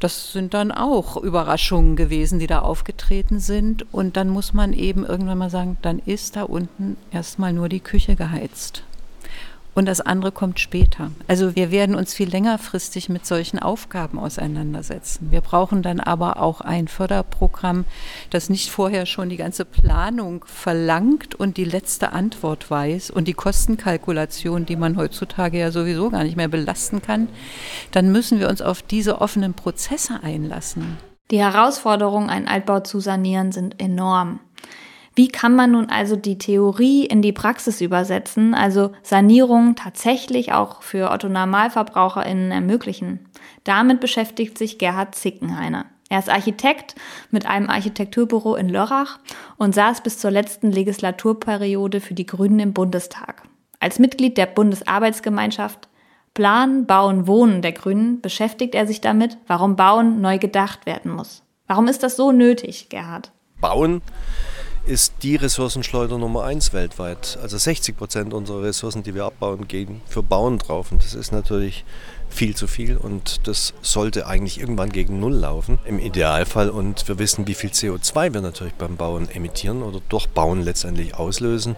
das 0.00 0.32
sind 0.32 0.54
dann 0.54 0.70
auch 0.70 1.16
Überraschungen 1.16 1.96
gewesen, 1.96 2.38
die 2.38 2.46
da 2.46 2.60
aufgetreten 2.60 3.40
sind. 3.40 3.92
Und 3.92 4.16
dann 4.16 4.28
muss 4.28 4.54
man 4.54 4.72
eben 4.72 5.04
irgendwann 5.04 5.38
mal 5.38 5.50
sagen, 5.50 5.76
dann 5.82 5.98
ist 5.98 6.36
da 6.36 6.44
unten 6.44 6.96
erstmal 7.10 7.52
nur 7.52 7.68
die 7.68 7.80
Küche 7.80 8.14
geheizt 8.14 8.84
und 9.78 9.86
das 9.86 10.00
andere 10.00 10.32
kommt 10.32 10.58
später. 10.58 11.12
Also 11.28 11.54
wir 11.54 11.70
werden 11.70 11.94
uns 11.94 12.12
viel 12.12 12.28
längerfristig 12.28 13.08
mit 13.08 13.24
solchen 13.24 13.60
Aufgaben 13.60 14.18
auseinandersetzen. 14.18 15.28
Wir 15.30 15.40
brauchen 15.40 15.82
dann 15.82 16.00
aber 16.00 16.42
auch 16.42 16.60
ein 16.60 16.88
Förderprogramm, 16.88 17.84
das 18.30 18.50
nicht 18.50 18.70
vorher 18.70 19.06
schon 19.06 19.28
die 19.28 19.36
ganze 19.36 19.64
Planung 19.64 20.44
verlangt 20.48 21.36
und 21.36 21.56
die 21.56 21.64
letzte 21.64 22.12
Antwort 22.12 22.68
weiß 22.72 23.10
und 23.10 23.28
die 23.28 23.34
Kostenkalkulation, 23.34 24.66
die 24.66 24.74
man 24.74 24.96
heutzutage 24.96 25.60
ja 25.60 25.70
sowieso 25.70 26.10
gar 26.10 26.24
nicht 26.24 26.36
mehr 26.36 26.48
belasten 26.48 27.00
kann. 27.00 27.28
Dann 27.92 28.10
müssen 28.10 28.40
wir 28.40 28.48
uns 28.48 28.60
auf 28.60 28.82
diese 28.82 29.20
offenen 29.20 29.54
Prozesse 29.54 30.24
einlassen. 30.24 30.98
Die 31.30 31.38
Herausforderungen, 31.38 32.30
einen 32.30 32.48
Altbau 32.48 32.80
zu 32.80 32.98
sanieren, 32.98 33.52
sind 33.52 33.80
enorm. 33.80 34.40
Wie 35.18 35.26
kann 35.26 35.56
man 35.56 35.72
nun 35.72 35.90
also 35.90 36.14
die 36.14 36.38
Theorie 36.38 37.04
in 37.04 37.22
die 37.22 37.32
Praxis 37.32 37.80
übersetzen, 37.80 38.54
also 38.54 38.92
Sanierung 39.02 39.74
tatsächlich 39.74 40.52
auch 40.52 40.80
für 40.80 41.10
Otto 41.10 41.28
NormalverbraucherInnen 41.28 42.52
ermöglichen? 42.52 43.28
Damit 43.64 43.98
beschäftigt 43.98 44.56
sich 44.56 44.78
Gerhard 44.78 45.16
Zickenhainer. 45.16 45.86
Er 46.08 46.20
ist 46.20 46.30
Architekt 46.30 46.94
mit 47.32 47.46
einem 47.46 47.68
Architekturbüro 47.68 48.54
in 48.54 48.68
Lörrach 48.68 49.18
und 49.56 49.74
saß 49.74 50.02
bis 50.02 50.20
zur 50.20 50.30
letzten 50.30 50.70
Legislaturperiode 50.70 52.00
für 52.00 52.14
die 52.14 52.26
Grünen 52.26 52.60
im 52.60 52.72
Bundestag. 52.72 53.42
Als 53.80 53.98
Mitglied 53.98 54.38
der 54.38 54.46
Bundesarbeitsgemeinschaft 54.46 55.88
Plan, 56.32 56.86
Bauen, 56.86 57.26
Wohnen 57.26 57.60
der 57.60 57.72
Grünen 57.72 58.20
beschäftigt 58.20 58.76
er 58.76 58.86
sich 58.86 59.00
damit, 59.00 59.36
warum 59.48 59.74
Bauen 59.74 60.20
neu 60.20 60.38
gedacht 60.38 60.86
werden 60.86 61.10
muss. 61.10 61.42
Warum 61.66 61.88
ist 61.88 62.04
das 62.04 62.14
so 62.14 62.30
nötig, 62.30 62.88
Gerhard? 62.88 63.32
Bauen 63.60 64.00
ist 64.88 65.22
die 65.22 65.36
Ressourcenschleuder 65.36 66.16
Nummer 66.16 66.44
eins 66.44 66.72
weltweit. 66.72 67.38
Also 67.42 67.58
60 67.58 67.94
Prozent 67.94 68.32
unserer 68.32 68.62
Ressourcen, 68.62 69.02
die 69.02 69.14
wir 69.14 69.26
abbauen, 69.26 69.68
gehen 69.68 70.00
für 70.06 70.22
Bauen 70.22 70.58
drauf. 70.58 70.90
Und 70.90 71.04
das 71.04 71.14
ist 71.14 71.30
natürlich 71.30 71.84
viel 72.30 72.56
zu 72.56 72.66
viel 72.66 72.96
und 72.96 73.46
das 73.46 73.74
sollte 73.80 74.26
eigentlich 74.26 74.60
irgendwann 74.60 74.90
gegen 74.90 75.18
Null 75.20 75.34
laufen 75.34 75.78
im 75.84 75.98
Idealfall. 75.98 76.70
Und 76.70 77.06
wir 77.06 77.18
wissen, 77.18 77.46
wie 77.46 77.54
viel 77.54 77.70
CO2 77.70 78.32
wir 78.32 78.40
natürlich 78.40 78.74
beim 78.74 78.96
Bauen 78.96 79.28
emittieren 79.30 79.82
oder 79.82 80.00
durch 80.08 80.26
Bauen 80.26 80.62
letztendlich 80.62 81.14
auslösen. 81.14 81.76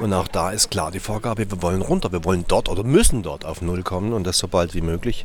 Und 0.00 0.12
auch 0.12 0.28
da 0.28 0.50
ist 0.50 0.70
klar 0.70 0.90
die 0.90 1.00
Vorgabe, 1.00 1.48
wir 1.48 1.62
wollen 1.62 1.82
runter, 1.82 2.10
wir 2.10 2.24
wollen 2.24 2.44
dort 2.48 2.68
oder 2.68 2.82
müssen 2.82 3.22
dort 3.22 3.44
auf 3.44 3.62
Null 3.62 3.84
kommen 3.84 4.12
und 4.12 4.24
das 4.24 4.38
so 4.38 4.48
bald 4.48 4.74
wie 4.74 4.80
möglich. 4.80 5.24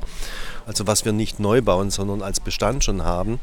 Also 0.67 0.85
was 0.85 1.03
wir 1.03 1.13
nicht 1.13 1.39
neu 1.39 1.63
bauen, 1.63 1.89
sondern 1.89 2.21
als 2.21 2.39
Bestand 2.39 2.83
schon 2.83 3.03
haben, 3.03 3.39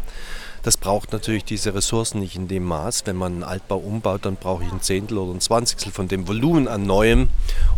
das 0.62 0.76
braucht 0.76 1.12
natürlich 1.12 1.44
diese 1.44 1.74
Ressourcen 1.74 2.20
nicht 2.20 2.36
in 2.36 2.48
dem 2.48 2.64
Maß. 2.64 3.06
Wenn 3.06 3.16
man 3.16 3.34
einen 3.34 3.42
Altbau 3.44 3.78
umbaut, 3.78 4.24
dann 4.24 4.36
brauche 4.36 4.64
ich 4.64 4.72
ein 4.72 4.80
Zehntel 4.80 5.18
oder 5.18 5.34
ein 5.34 5.40
Zwanzigstel 5.40 5.92
von 5.92 6.08
dem 6.08 6.28
Volumen 6.28 6.68
an 6.68 6.84
Neuem, 6.84 7.28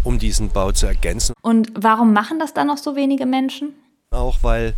um 0.05 0.19
diesen 0.19 0.51
Bau 0.51 0.73
zu 0.73 0.87
ergänzen. 0.87 1.35
Und 1.43 1.73
warum 1.75 2.13
machen 2.13 2.39
das 2.39 2.55
dann 2.55 2.67
noch 2.67 2.79
so 2.79 2.97
wenige 2.97 3.27
Menschen? 3.27 3.75
Auch 4.11 4.39
weil 4.43 4.75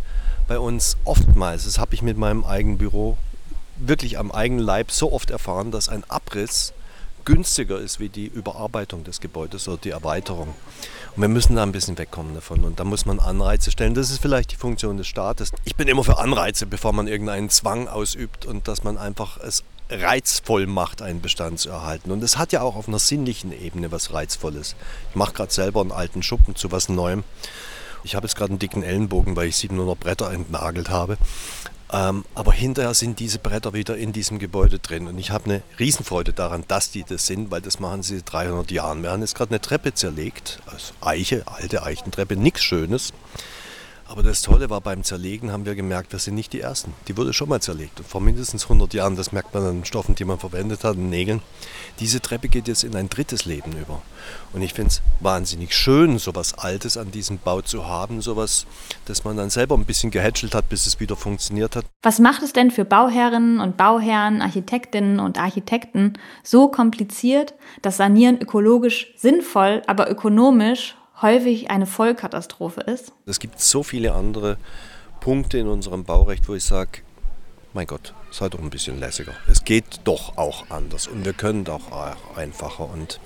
bei 0.47 0.59
uns 0.59 0.97
oftmals, 1.05 1.65
das 1.65 1.79
habe 1.79 1.95
ich 1.95 2.01
mit 2.01 2.17
meinem 2.17 2.45
eigenen 2.45 2.77
Büro 2.77 3.17
wirklich 3.77 4.17
am 4.17 4.31
eigenen 4.31 4.63
Leib 4.63 4.91
so 4.91 5.11
oft 5.11 5.31
erfahren, 5.31 5.71
dass 5.71 5.89
ein 5.89 6.03
Abriss 6.09 6.73
günstiger 7.25 7.79
ist 7.79 7.99
wie 7.99 8.09
die 8.09 8.27
Überarbeitung 8.27 9.03
des 9.03 9.19
Gebäudes 9.19 9.67
oder 9.67 9.77
die 9.77 9.89
Erweiterung. 9.89 10.53
Und 11.15 11.21
wir 11.21 11.27
müssen 11.27 11.55
da 11.55 11.63
ein 11.63 11.71
bisschen 11.71 11.97
wegkommen 11.97 12.33
davon. 12.35 12.63
Und 12.63 12.79
da 12.79 12.83
muss 12.83 13.05
man 13.05 13.19
Anreize 13.19 13.71
stellen. 13.71 13.93
Das 13.93 14.09
ist 14.09 14.21
vielleicht 14.21 14.51
die 14.51 14.55
Funktion 14.55 14.97
des 14.97 15.07
Staates. 15.07 15.51
Ich 15.63 15.75
bin 15.75 15.87
immer 15.87 16.03
für 16.03 16.19
Anreize, 16.19 16.65
bevor 16.65 16.93
man 16.93 17.07
irgendeinen 17.07 17.49
Zwang 17.49 17.87
ausübt 17.87 18.45
und 18.45 18.67
dass 18.67 18.83
man 18.83 18.97
einfach 18.97 19.37
es 19.37 19.63
reizvoll 19.89 20.67
macht, 20.67 21.01
einen 21.01 21.21
Bestand 21.21 21.59
zu 21.59 21.69
erhalten. 21.69 22.11
Und 22.11 22.23
es 22.23 22.37
hat 22.37 22.51
ja 22.51 22.61
auch 22.61 22.75
auf 22.75 22.87
einer 22.87 22.99
sinnlichen 22.99 23.51
Ebene 23.51 23.91
was 23.91 24.13
Reizvolles. 24.13 24.75
Ich 25.09 25.15
mache 25.15 25.33
gerade 25.33 25.53
selber 25.53 25.81
einen 25.81 25.91
alten 25.91 26.23
Schuppen 26.23 26.55
zu 26.55 26.71
was 26.71 26.89
Neuem. 26.89 27.23
Ich 28.03 28.15
habe 28.15 28.27
jetzt 28.27 28.35
gerade 28.35 28.51
einen 28.51 28.59
dicken 28.59 28.83
Ellenbogen, 28.83 29.35
weil 29.35 29.47
ich 29.47 29.55
700 29.57 29.99
Bretter 29.99 30.31
entnagelt 30.31 30.89
habe. 30.89 31.17
Ähm, 31.93 32.25
aber 32.33 32.51
hinterher 32.51 32.93
sind 32.93 33.19
diese 33.19 33.37
Bretter 33.39 33.73
wieder 33.73 33.95
in 33.95 34.11
diesem 34.11 34.39
Gebäude 34.39 34.79
drin. 34.79 35.07
Und 35.07 35.17
ich 35.19 35.31
habe 35.31 35.45
eine 35.45 35.61
Riesenfreude 35.79 36.33
daran, 36.33 36.63
dass 36.67 36.91
die 36.91 37.03
das 37.03 37.27
sind, 37.27 37.51
weil 37.51 37.61
das 37.61 37.79
machen 37.79 38.01
sie 38.03 38.23
300 38.23 38.71
Jahren. 38.71 39.03
Wir 39.03 39.11
haben 39.11 39.21
jetzt 39.21 39.35
gerade 39.35 39.51
eine 39.51 39.61
Treppe 39.61 39.93
zerlegt, 39.93 40.59
also 40.65 40.93
Eiche, 41.01 41.43
alte 41.45 41.83
Eichentreppe, 41.83 42.35
nichts 42.35 42.63
Schönes. 42.63 43.13
Aber 44.07 44.21
das 44.21 44.43
Tolle 44.43 44.69
war, 44.69 44.81
beim 44.81 45.03
Zerlegen 45.03 45.51
haben 45.51 45.65
wir 45.65 45.73
gemerkt, 45.73 46.11
wir 46.11 46.19
sind 46.19 46.35
nicht 46.35 46.53
die 46.53 46.61
Ersten. 46.61 46.93
Die 47.07 47.17
wurde 47.17 47.33
schon 47.33 47.49
mal 47.49 47.59
zerlegt. 47.59 47.99
Und 47.99 48.07
vor 48.07 48.21
mindestens 48.21 48.63
100 48.63 48.93
Jahren, 48.93 49.15
das 49.15 49.31
merkt 49.31 49.53
man 49.55 49.63
an 49.63 49.85
Stoffen, 49.85 50.13
die 50.13 50.25
man 50.25 50.37
verwendet 50.37 50.83
hat, 50.83 50.95
an 50.95 51.09
Nägeln. 51.09 51.41
Diese 51.99 52.21
Treppe 52.21 52.47
geht 52.47 52.67
jetzt 52.67 52.83
in 52.83 52.95
ein 52.95 53.09
drittes 53.09 53.45
Leben 53.45 53.71
über. 53.71 54.03
Und 54.53 54.61
ich 54.61 54.73
finde 54.75 54.89
es 54.89 55.01
wahnsinnig 55.21 55.73
schön, 55.73 56.19
so 56.19 56.35
was 56.35 56.53
Altes 56.53 56.97
an 56.97 57.09
diesem 57.09 57.39
Bau 57.39 57.61
zu 57.61 57.87
haben, 57.87 58.21
sowas, 58.21 58.67
dass 59.05 59.23
man 59.23 59.37
dann 59.37 59.49
selber 59.49 59.75
ein 59.75 59.85
bisschen 59.85 60.11
gehätschelt 60.11 60.53
hat, 60.53 60.69
bis 60.69 60.85
es 60.85 60.99
wieder 60.99 61.15
funktioniert 61.15 61.75
hat. 61.75 61.85
Was 62.03 62.19
macht 62.19 62.43
es 62.43 62.53
denn 62.53 62.69
für 62.69 62.85
Bauherrinnen 62.85 63.59
und 63.59 63.75
Bauherren, 63.75 64.43
Architektinnen 64.43 65.19
und 65.19 65.39
Architekten 65.39 66.13
so 66.43 66.67
kompliziert, 66.67 67.55
dass 67.81 67.97
Sanieren 67.97 68.39
ökologisch 68.39 69.13
sinnvoll, 69.17 69.81
aber 69.87 70.11
ökonomisch 70.11 70.95
häufig 71.21 71.69
eine 71.69 71.85
Vollkatastrophe 71.85 72.81
ist? 72.81 73.13
Es 73.25 73.39
gibt 73.39 73.59
so 73.59 73.83
viele 73.83 74.13
andere 74.13 74.57
Punkte 75.19 75.57
in 75.57 75.67
unserem 75.67 76.03
Baurecht, 76.03 76.47
wo 76.47 76.55
ich 76.55 76.63
sage, 76.63 77.01
mein 77.73 77.87
Gott, 77.87 78.13
sei 78.31 78.47
doch 78.47 78.59
ein 78.59 78.69
bisschen 78.69 78.99
lässiger. 78.99 79.33
Es 79.49 79.65
geht 79.65 79.99
doch 80.05 80.37
auch 80.37 80.69
anders 80.69 81.07
und 81.07 81.25
wir 81.25 81.33
können 81.33 81.65
doch 81.65 81.91
auch 81.91 82.37
einfacher. 82.37 82.89
Und 82.89 83.19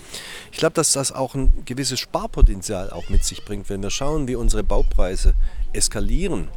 ich 0.52 0.58
glaube, 0.58 0.74
dass 0.74 0.92
das 0.92 1.12
auch 1.12 1.36
ein 1.36 1.66
gewisses 1.66 2.00
Sparpotenzial 2.00 2.90
auch 2.90 3.10
mit 3.10 3.24
sich 3.24 3.46
bringt. 3.46 3.70
Wenn 3.70 3.84
wir 3.84 3.92
schauen, 3.92 4.28
wie 4.28 4.36
unsere 4.36 4.64
Baupreise 4.64 5.36
eskalieren, 5.72 6.48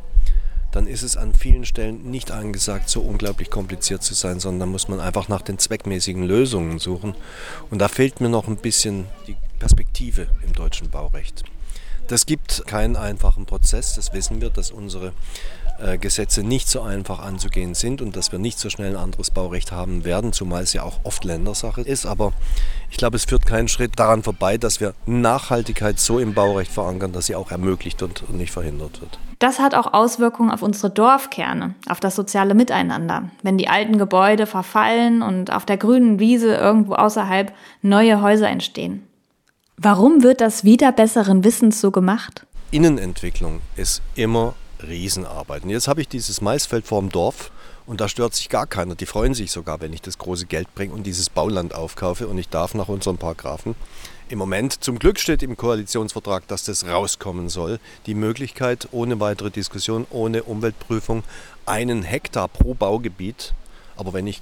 dann 0.72 0.86
ist 0.86 1.02
es 1.02 1.16
an 1.16 1.34
vielen 1.34 1.64
Stellen 1.64 2.10
nicht 2.10 2.30
angesagt, 2.30 2.88
so 2.88 3.02
unglaublich 3.02 3.50
kompliziert 3.50 4.02
zu 4.02 4.14
sein, 4.14 4.40
sondern 4.40 4.70
muss 4.70 4.88
man 4.88 5.00
einfach 5.00 5.28
nach 5.28 5.42
den 5.42 5.58
zweckmäßigen 5.58 6.24
Lösungen 6.24 6.78
suchen. 6.78 7.14
Und 7.70 7.78
da 7.78 7.88
fehlt 7.88 8.20
mir 8.20 8.30
noch 8.30 8.48
ein 8.48 8.56
bisschen 8.56 9.06
die 9.26 9.36
Perspektive 9.58 10.26
im 10.44 10.54
deutschen 10.54 10.90
Baurecht. 10.90 11.44
Das 12.08 12.26
gibt 12.26 12.66
keinen 12.66 12.96
einfachen 12.96 13.46
Prozess, 13.46 13.94
das 13.94 14.12
wissen 14.12 14.40
wir, 14.40 14.50
dass 14.50 14.70
unsere 14.70 15.12
Gesetze 16.00 16.42
nicht 16.42 16.68
so 16.68 16.82
einfach 16.82 17.18
anzugehen 17.18 17.74
sind 17.74 18.02
und 18.02 18.16
dass 18.16 18.30
wir 18.30 18.38
nicht 18.38 18.58
so 18.58 18.70
schnell 18.70 18.90
ein 18.90 19.02
anderes 19.02 19.30
Baurecht 19.30 19.72
haben 19.72 20.04
werden, 20.04 20.32
zumal 20.32 20.62
es 20.62 20.72
ja 20.72 20.82
auch 20.82 21.00
oft 21.02 21.24
Ländersache 21.24 21.80
ist. 21.80 22.06
Aber 22.06 22.32
ich 22.90 22.96
glaube, 22.96 23.16
es 23.16 23.24
führt 23.24 23.46
keinen 23.46 23.68
Schritt 23.68 23.98
daran 23.98 24.22
vorbei, 24.22 24.58
dass 24.58 24.80
wir 24.80 24.94
Nachhaltigkeit 25.06 25.98
so 25.98 26.18
im 26.18 26.34
Baurecht 26.34 26.70
verankern, 26.70 27.12
dass 27.12 27.26
sie 27.26 27.34
auch 27.34 27.50
ermöglicht 27.50 28.02
und 28.02 28.32
nicht 28.32 28.52
verhindert 28.52 29.00
wird. 29.00 29.18
Das 29.38 29.58
hat 29.58 29.74
auch 29.74 29.92
Auswirkungen 29.92 30.52
auf 30.52 30.62
unsere 30.62 30.90
Dorfkerne, 30.90 31.74
auf 31.88 31.98
das 31.98 32.14
soziale 32.14 32.54
Miteinander. 32.54 33.30
Wenn 33.42 33.58
die 33.58 33.66
alten 33.66 33.98
Gebäude 33.98 34.46
verfallen 34.46 35.20
und 35.22 35.52
auf 35.52 35.66
der 35.66 35.78
grünen 35.78 36.20
Wiese 36.20 36.54
irgendwo 36.54 36.94
außerhalb 36.94 37.52
neue 37.82 38.22
Häuser 38.22 38.48
entstehen. 38.48 39.04
Warum 39.76 40.22
wird 40.22 40.40
das 40.40 40.62
wieder 40.62 40.92
besseren 40.92 41.42
Wissens 41.42 41.80
so 41.80 41.90
gemacht? 41.90 42.46
Innenentwicklung 42.70 43.60
ist 43.74 44.00
immer 44.14 44.54
Riesenarbeit. 44.82 45.64
Und 45.64 45.70
jetzt 45.70 45.88
habe 45.88 46.00
ich 46.00 46.08
dieses 46.08 46.40
Maisfeld 46.40 46.86
vorm 46.86 47.08
Dorf 47.08 47.50
und 47.86 48.00
da 48.00 48.08
stört 48.08 48.34
sich 48.34 48.48
gar 48.48 48.66
keiner. 48.66 48.94
Die 48.94 49.06
freuen 49.06 49.34
sich 49.34 49.50
sogar, 49.50 49.80
wenn 49.80 49.92
ich 49.92 50.02
das 50.02 50.18
große 50.18 50.46
Geld 50.46 50.74
bringe 50.74 50.94
und 50.94 51.04
dieses 51.04 51.30
Bauland 51.30 51.74
aufkaufe 51.74 52.28
und 52.28 52.38
ich 52.38 52.48
darf 52.48 52.74
nach 52.74 52.88
unseren 52.88 53.18
Paragraphen. 53.18 53.74
Im 54.28 54.38
Moment, 54.38 54.82
zum 54.82 54.98
Glück 54.98 55.18
steht 55.18 55.42
im 55.42 55.56
Koalitionsvertrag, 55.56 56.46
dass 56.48 56.64
das 56.64 56.86
rauskommen 56.86 57.48
soll, 57.48 57.80
die 58.06 58.14
Möglichkeit, 58.14 58.88
ohne 58.92 59.20
weitere 59.20 59.50
Diskussion, 59.50 60.06
ohne 60.10 60.44
Umweltprüfung, 60.44 61.22
einen 61.66 62.02
Hektar 62.02 62.48
pro 62.48 62.74
Baugebiet, 62.74 63.52
aber 63.96 64.14
wenn 64.14 64.26
ich 64.26 64.40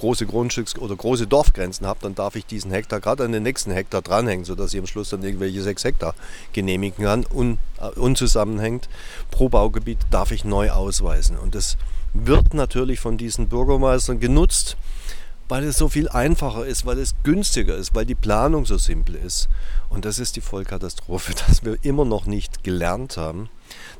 große 0.00 0.24
Grundstücks- 0.24 0.78
oder 0.78 0.96
große 0.96 1.26
Dorfgrenzen 1.26 1.86
habe, 1.86 2.00
dann 2.02 2.14
darf 2.14 2.34
ich 2.34 2.46
diesen 2.46 2.70
Hektar 2.70 3.00
gerade 3.00 3.24
an 3.24 3.32
den 3.32 3.42
nächsten 3.42 3.70
Hektar 3.70 4.00
dranhängen, 4.00 4.46
sodass 4.46 4.72
ich 4.72 4.80
am 4.80 4.86
Schluss 4.86 5.10
dann 5.10 5.22
irgendwelche 5.22 5.62
sechs 5.62 5.84
Hektar 5.84 6.14
genehmigen 6.52 7.04
kann. 7.04 7.26
Un, 7.32 7.58
äh, 7.78 7.88
unzusammenhängend 7.98 8.88
pro 9.30 9.50
Baugebiet 9.50 9.98
darf 10.10 10.32
ich 10.32 10.44
neu 10.44 10.70
ausweisen. 10.70 11.36
Und 11.36 11.54
das 11.54 11.76
wird 12.14 12.54
natürlich 12.54 12.98
von 12.98 13.18
diesen 13.18 13.48
Bürgermeistern 13.48 14.20
genutzt, 14.20 14.76
weil 15.48 15.64
es 15.64 15.76
so 15.76 15.88
viel 15.88 16.08
einfacher 16.08 16.64
ist, 16.64 16.86
weil 16.86 16.98
es 16.98 17.14
günstiger 17.22 17.76
ist, 17.76 17.94
weil 17.94 18.06
die 18.06 18.14
Planung 18.14 18.64
so 18.64 18.78
simpel 18.78 19.16
ist. 19.16 19.48
Und 19.90 20.06
das 20.06 20.18
ist 20.18 20.36
die 20.36 20.40
Vollkatastrophe, 20.40 21.34
dass 21.46 21.62
wir 21.62 21.76
immer 21.82 22.06
noch 22.06 22.24
nicht 22.24 22.64
gelernt 22.64 23.18
haben, 23.18 23.50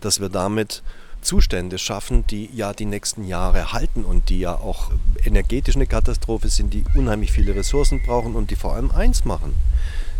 dass 0.01 0.21
wir 0.21 0.31
damit 0.31 0.83
Zustände 1.23 1.79
schaffen, 1.79 2.27
die 2.27 2.51
ja 2.55 2.73
die 2.73 2.87
nächsten 2.87 3.25
Jahre 3.25 3.73
halten 3.73 4.05
und 4.05 4.29
die 4.29 4.41
ja 4.41 4.55
auch 4.55 4.91
energetisch 5.25 5.77
eine 5.77 5.87
Katastrophe 5.87 6.49
sind, 6.49 6.73
die 6.73 6.85
unheimlich 6.95 7.33
viele 7.33 7.55
Ressourcen 7.55 8.03
brauchen 8.03 8.35
und 8.35 8.51
die 8.51 8.57
vor 8.57 8.75
allem 8.75 8.91
eins 8.91 9.25
machen. 9.25 9.55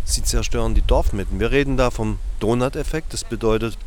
Sie 0.03 0.23
zerstören 0.23 0.75
die 0.75 0.81
Dorfmitten. 0.81 1.39
Wir 1.39 1.51
reden 1.51 1.77
da 1.77 1.91
vom 1.91 2.19
Donut-Effekt. 2.39 3.13
Das 3.13 3.23
bedeutet, 3.23 3.77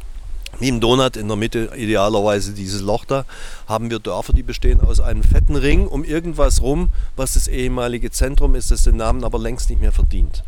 wie 0.60 0.68
im 0.68 0.80
Donut 0.80 1.16
in 1.16 1.28
der 1.28 1.36
Mitte 1.36 1.70
idealerweise 1.76 2.52
dieses 2.52 2.80
Loch 2.80 3.04
da, 3.04 3.24
haben 3.66 3.90
wir 3.90 3.98
Dörfer, 3.98 4.32
die 4.32 4.42
bestehen 4.42 4.80
aus 4.80 5.00
einem 5.00 5.22
fetten 5.22 5.56
Ring 5.56 5.86
um 5.86 6.04
irgendwas 6.04 6.62
rum, 6.62 6.90
was 7.16 7.34
das 7.34 7.48
ehemalige 7.48 8.10
Zentrum 8.10 8.54
ist, 8.54 8.70
das 8.70 8.84
den 8.84 8.96
Namen 8.96 9.24
aber 9.24 9.38
längst 9.38 9.70
nicht 9.70 9.80
mehr 9.80 9.92
verdient. 9.92 10.44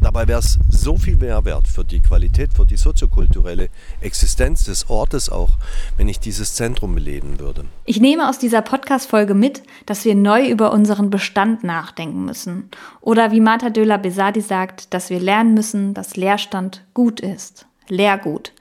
Dabei 0.00 0.28
wäre 0.28 0.38
es 0.38 0.58
so 0.70 0.96
viel 0.96 1.16
mehr 1.16 1.44
wert 1.44 1.66
für 1.66 1.84
die 1.84 1.98
Qualität, 1.98 2.54
für 2.54 2.64
die 2.64 2.76
soziokulturelle 2.76 3.68
Existenz 4.00 4.64
des 4.64 4.88
Ortes 4.88 5.28
auch, 5.28 5.50
wenn 5.96 6.08
ich 6.08 6.20
dieses 6.20 6.54
Zentrum 6.54 6.94
beleben 6.94 7.40
würde. 7.40 7.64
Ich 7.84 8.00
nehme 8.00 8.28
aus 8.28 8.38
dieser 8.38 8.62
Podcast-Folge 8.62 9.34
mit, 9.34 9.62
dass 9.86 10.04
wir 10.04 10.14
neu 10.14 10.48
über 10.48 10.72
unseren 10.72 11.10
Bestand 11.10 11.64
nachdenken 11.64 12.24
müssen. 12.24 12.70
Oder 13.00 13.32
wie 13.32 13.40
Marta 13.40 13.70
Döler-Besadi 13.70 14.40
sagt, 14.40 14.94
dass 14.94 15.10
wir 15.10 15.18
lernen 15.18 15.54
müssen, 15.54 15.94
dass 15.94 16.16
Leerstand 16.16 16.84
gut 16.94 17.18
ist. 17.18 17.66
Leergut. 17.88 18.52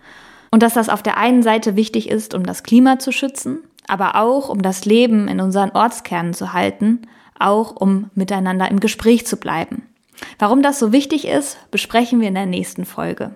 Und 0.50 0.64
dass 0.64 0.74
das 0.74 0.90
auf 0.90 1.04
der 1.04 1.18
einen 1.18 1.44
Seite 1.44 1.76
wichtig 1.76 2.10
ist, 2.10 2.34
um 2.34 2.46
das 2.46 2.64
Klima 2.64 2.98
zu 2.98 3.12
schützen, 3.12 3.60
aber 3.88 4.16
auch 4.16 4.50
um 4.50 4.62
das 4.64 4.86
Leben 4.86 5.28
in 5.28 5.40
unseren 5.40 5.70
Ortskernen 5.72 6.34
zu 6.34 6.54
halten, 6.54 7.04
auch 7.38 7.76
um 7.76 8.10
miteinander 8.16 8.72
im 8.72 8.80
Gespräch 8.80 9.28
zu 9.28 9.38
bleiben. 9.38 9.84
Warum 10.40 10.62
das 10.62 10.80
so 10.80 10.92
wichtig 10.92 11.28
ist, 11.28 11.58
besprechen 11.72 12.22
wir 12.22 12.28
in 12.28 12.36
der 12.36 12.46
nächsten 12.46 12.86
Folge. 12.86 13.36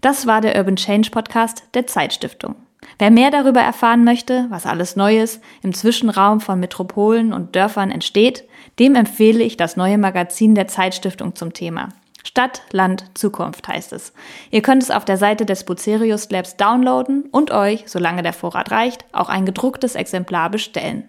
Das 0.00 0.26
war 0.26 0.40
der 0.40 0.56
Urban 0.56 0.76
Change 0.76 1.10
Podcast 1.10 1.64
der 1.74 1.86
Zeitstiftung. 1.86 2.56
Wer 2.98 3.10
mehr 3.10 3.30
darüber 3.30 3.60
erfahren 3.60 4.04
möchte, 4.04 4.46
was 4.48 4.66
alles 4.66 4.96
Neues 4.96 5.40
im 5.62 5.74
Zwischenraum 5.74 6.40
von 6.40 6.60
Metropolen 6.60 7.32
und 7.32 7.54
Dörfern 7.54 7.90
entsteht, 7.90 8.44
dem 8.78 8.94
empfehle 8.94 9.44
ich 9.44 9.56
das 9.56 9.76
neue 9.76 9.98
Magazin 9.98 10.54
der 10.54 10.68
Zeitstiftung 10.68 11.34
zum 11.34 11.52
Thema. 11.52 11.90
Stadt, 12.24 12.62
Land, 12.72 13.04
Zukunft 13.14 13.66
heißt 13.68 13.92
es. 13.92 14.12
Ihr 14.50 14.62
könnt 14.62 14.82
es 14.82 14.90
auf 14.90 15.04
der 15.04 15.16
Seite 15.16 15.46
des 15.46 15.64
Bucerius 15.64 16.30
Labs 16.30 16.56
downloaden 16.56 17.24
und 17.30 17.50
euch, 17.50 17.84
solange 17.86 18.22
der 18.22 18.32
Vorrat 18.32 18.70
reicht, 18.70 19.04
auch 19.12 19.28
ein 19.28 19.46
gedrucktes 19.46 19.94
Exemplar 19.94 20.50
bestellen. 20.50 21.08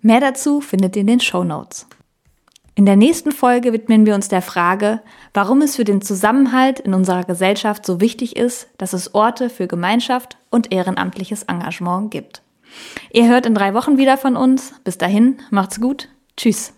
Mehr 0.00 0.20
dazu 0.20 0.60
findet 0.60 0.96
ihr 0.96 1.02
in 1.02 1.08
den 1.08 1.20
Show 1.20 1.44
Notes. 1.44 1.86
In 2.74 2.86
der 2.86 2.96
nächsten 2.96 3.32
Folge 3.32 3.74
widmen 3.74 4.06
wir 4.06 4.14
uns 4.14 4.28
der 4.28 4.40
Frage, 4.40 5.02
warum 5.34 5.60
es 5.60 5.76
für 5.76 5.84
den 5.84 6.00
Zusammenhalt 6.00 6.80
in 6.80 6.94
unserer 6.94 7.22
Gesellschaft 7.24 7.84
so 7.84 8.00
wichtig 8.00 8.36
ist, 8.36 8.66
dass 8.78 8.94
es 8.94 9.14
Orte 9.14 9.50
für 9.50 9.66
Gemeinschaft 9.66 10.38
und 10.48 10.72
ehrenamtliches 10.72 11.42
Engagement 11.42 12.10
gibt. 12.10 12.40
Ihr 13.12 13.28
hört 13.28 13.44
in 13.44 13.54
drei 13.54 13.74
Wochen 13.74 13.98
wieder 13.98 14.16
von 14.16 14.36
uns. 14.36 14.72
Bis 14.84 14.96
dahin, 14.96 15.36
macht's 15.50 15.80
gut. 15.82 16.08
Tschüss. 16.38 16.72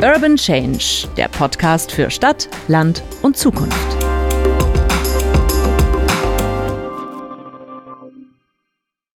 Urban 0.00 0.36
Change, 0.36 1.06
der 1.18 1.28
Podcast 1.28 1.92
für 1.92 2.10
Stadt, 2.10 2.48
Land 2.66 3.02
und 3.20 3.36
Zukunft. 3.36 4.01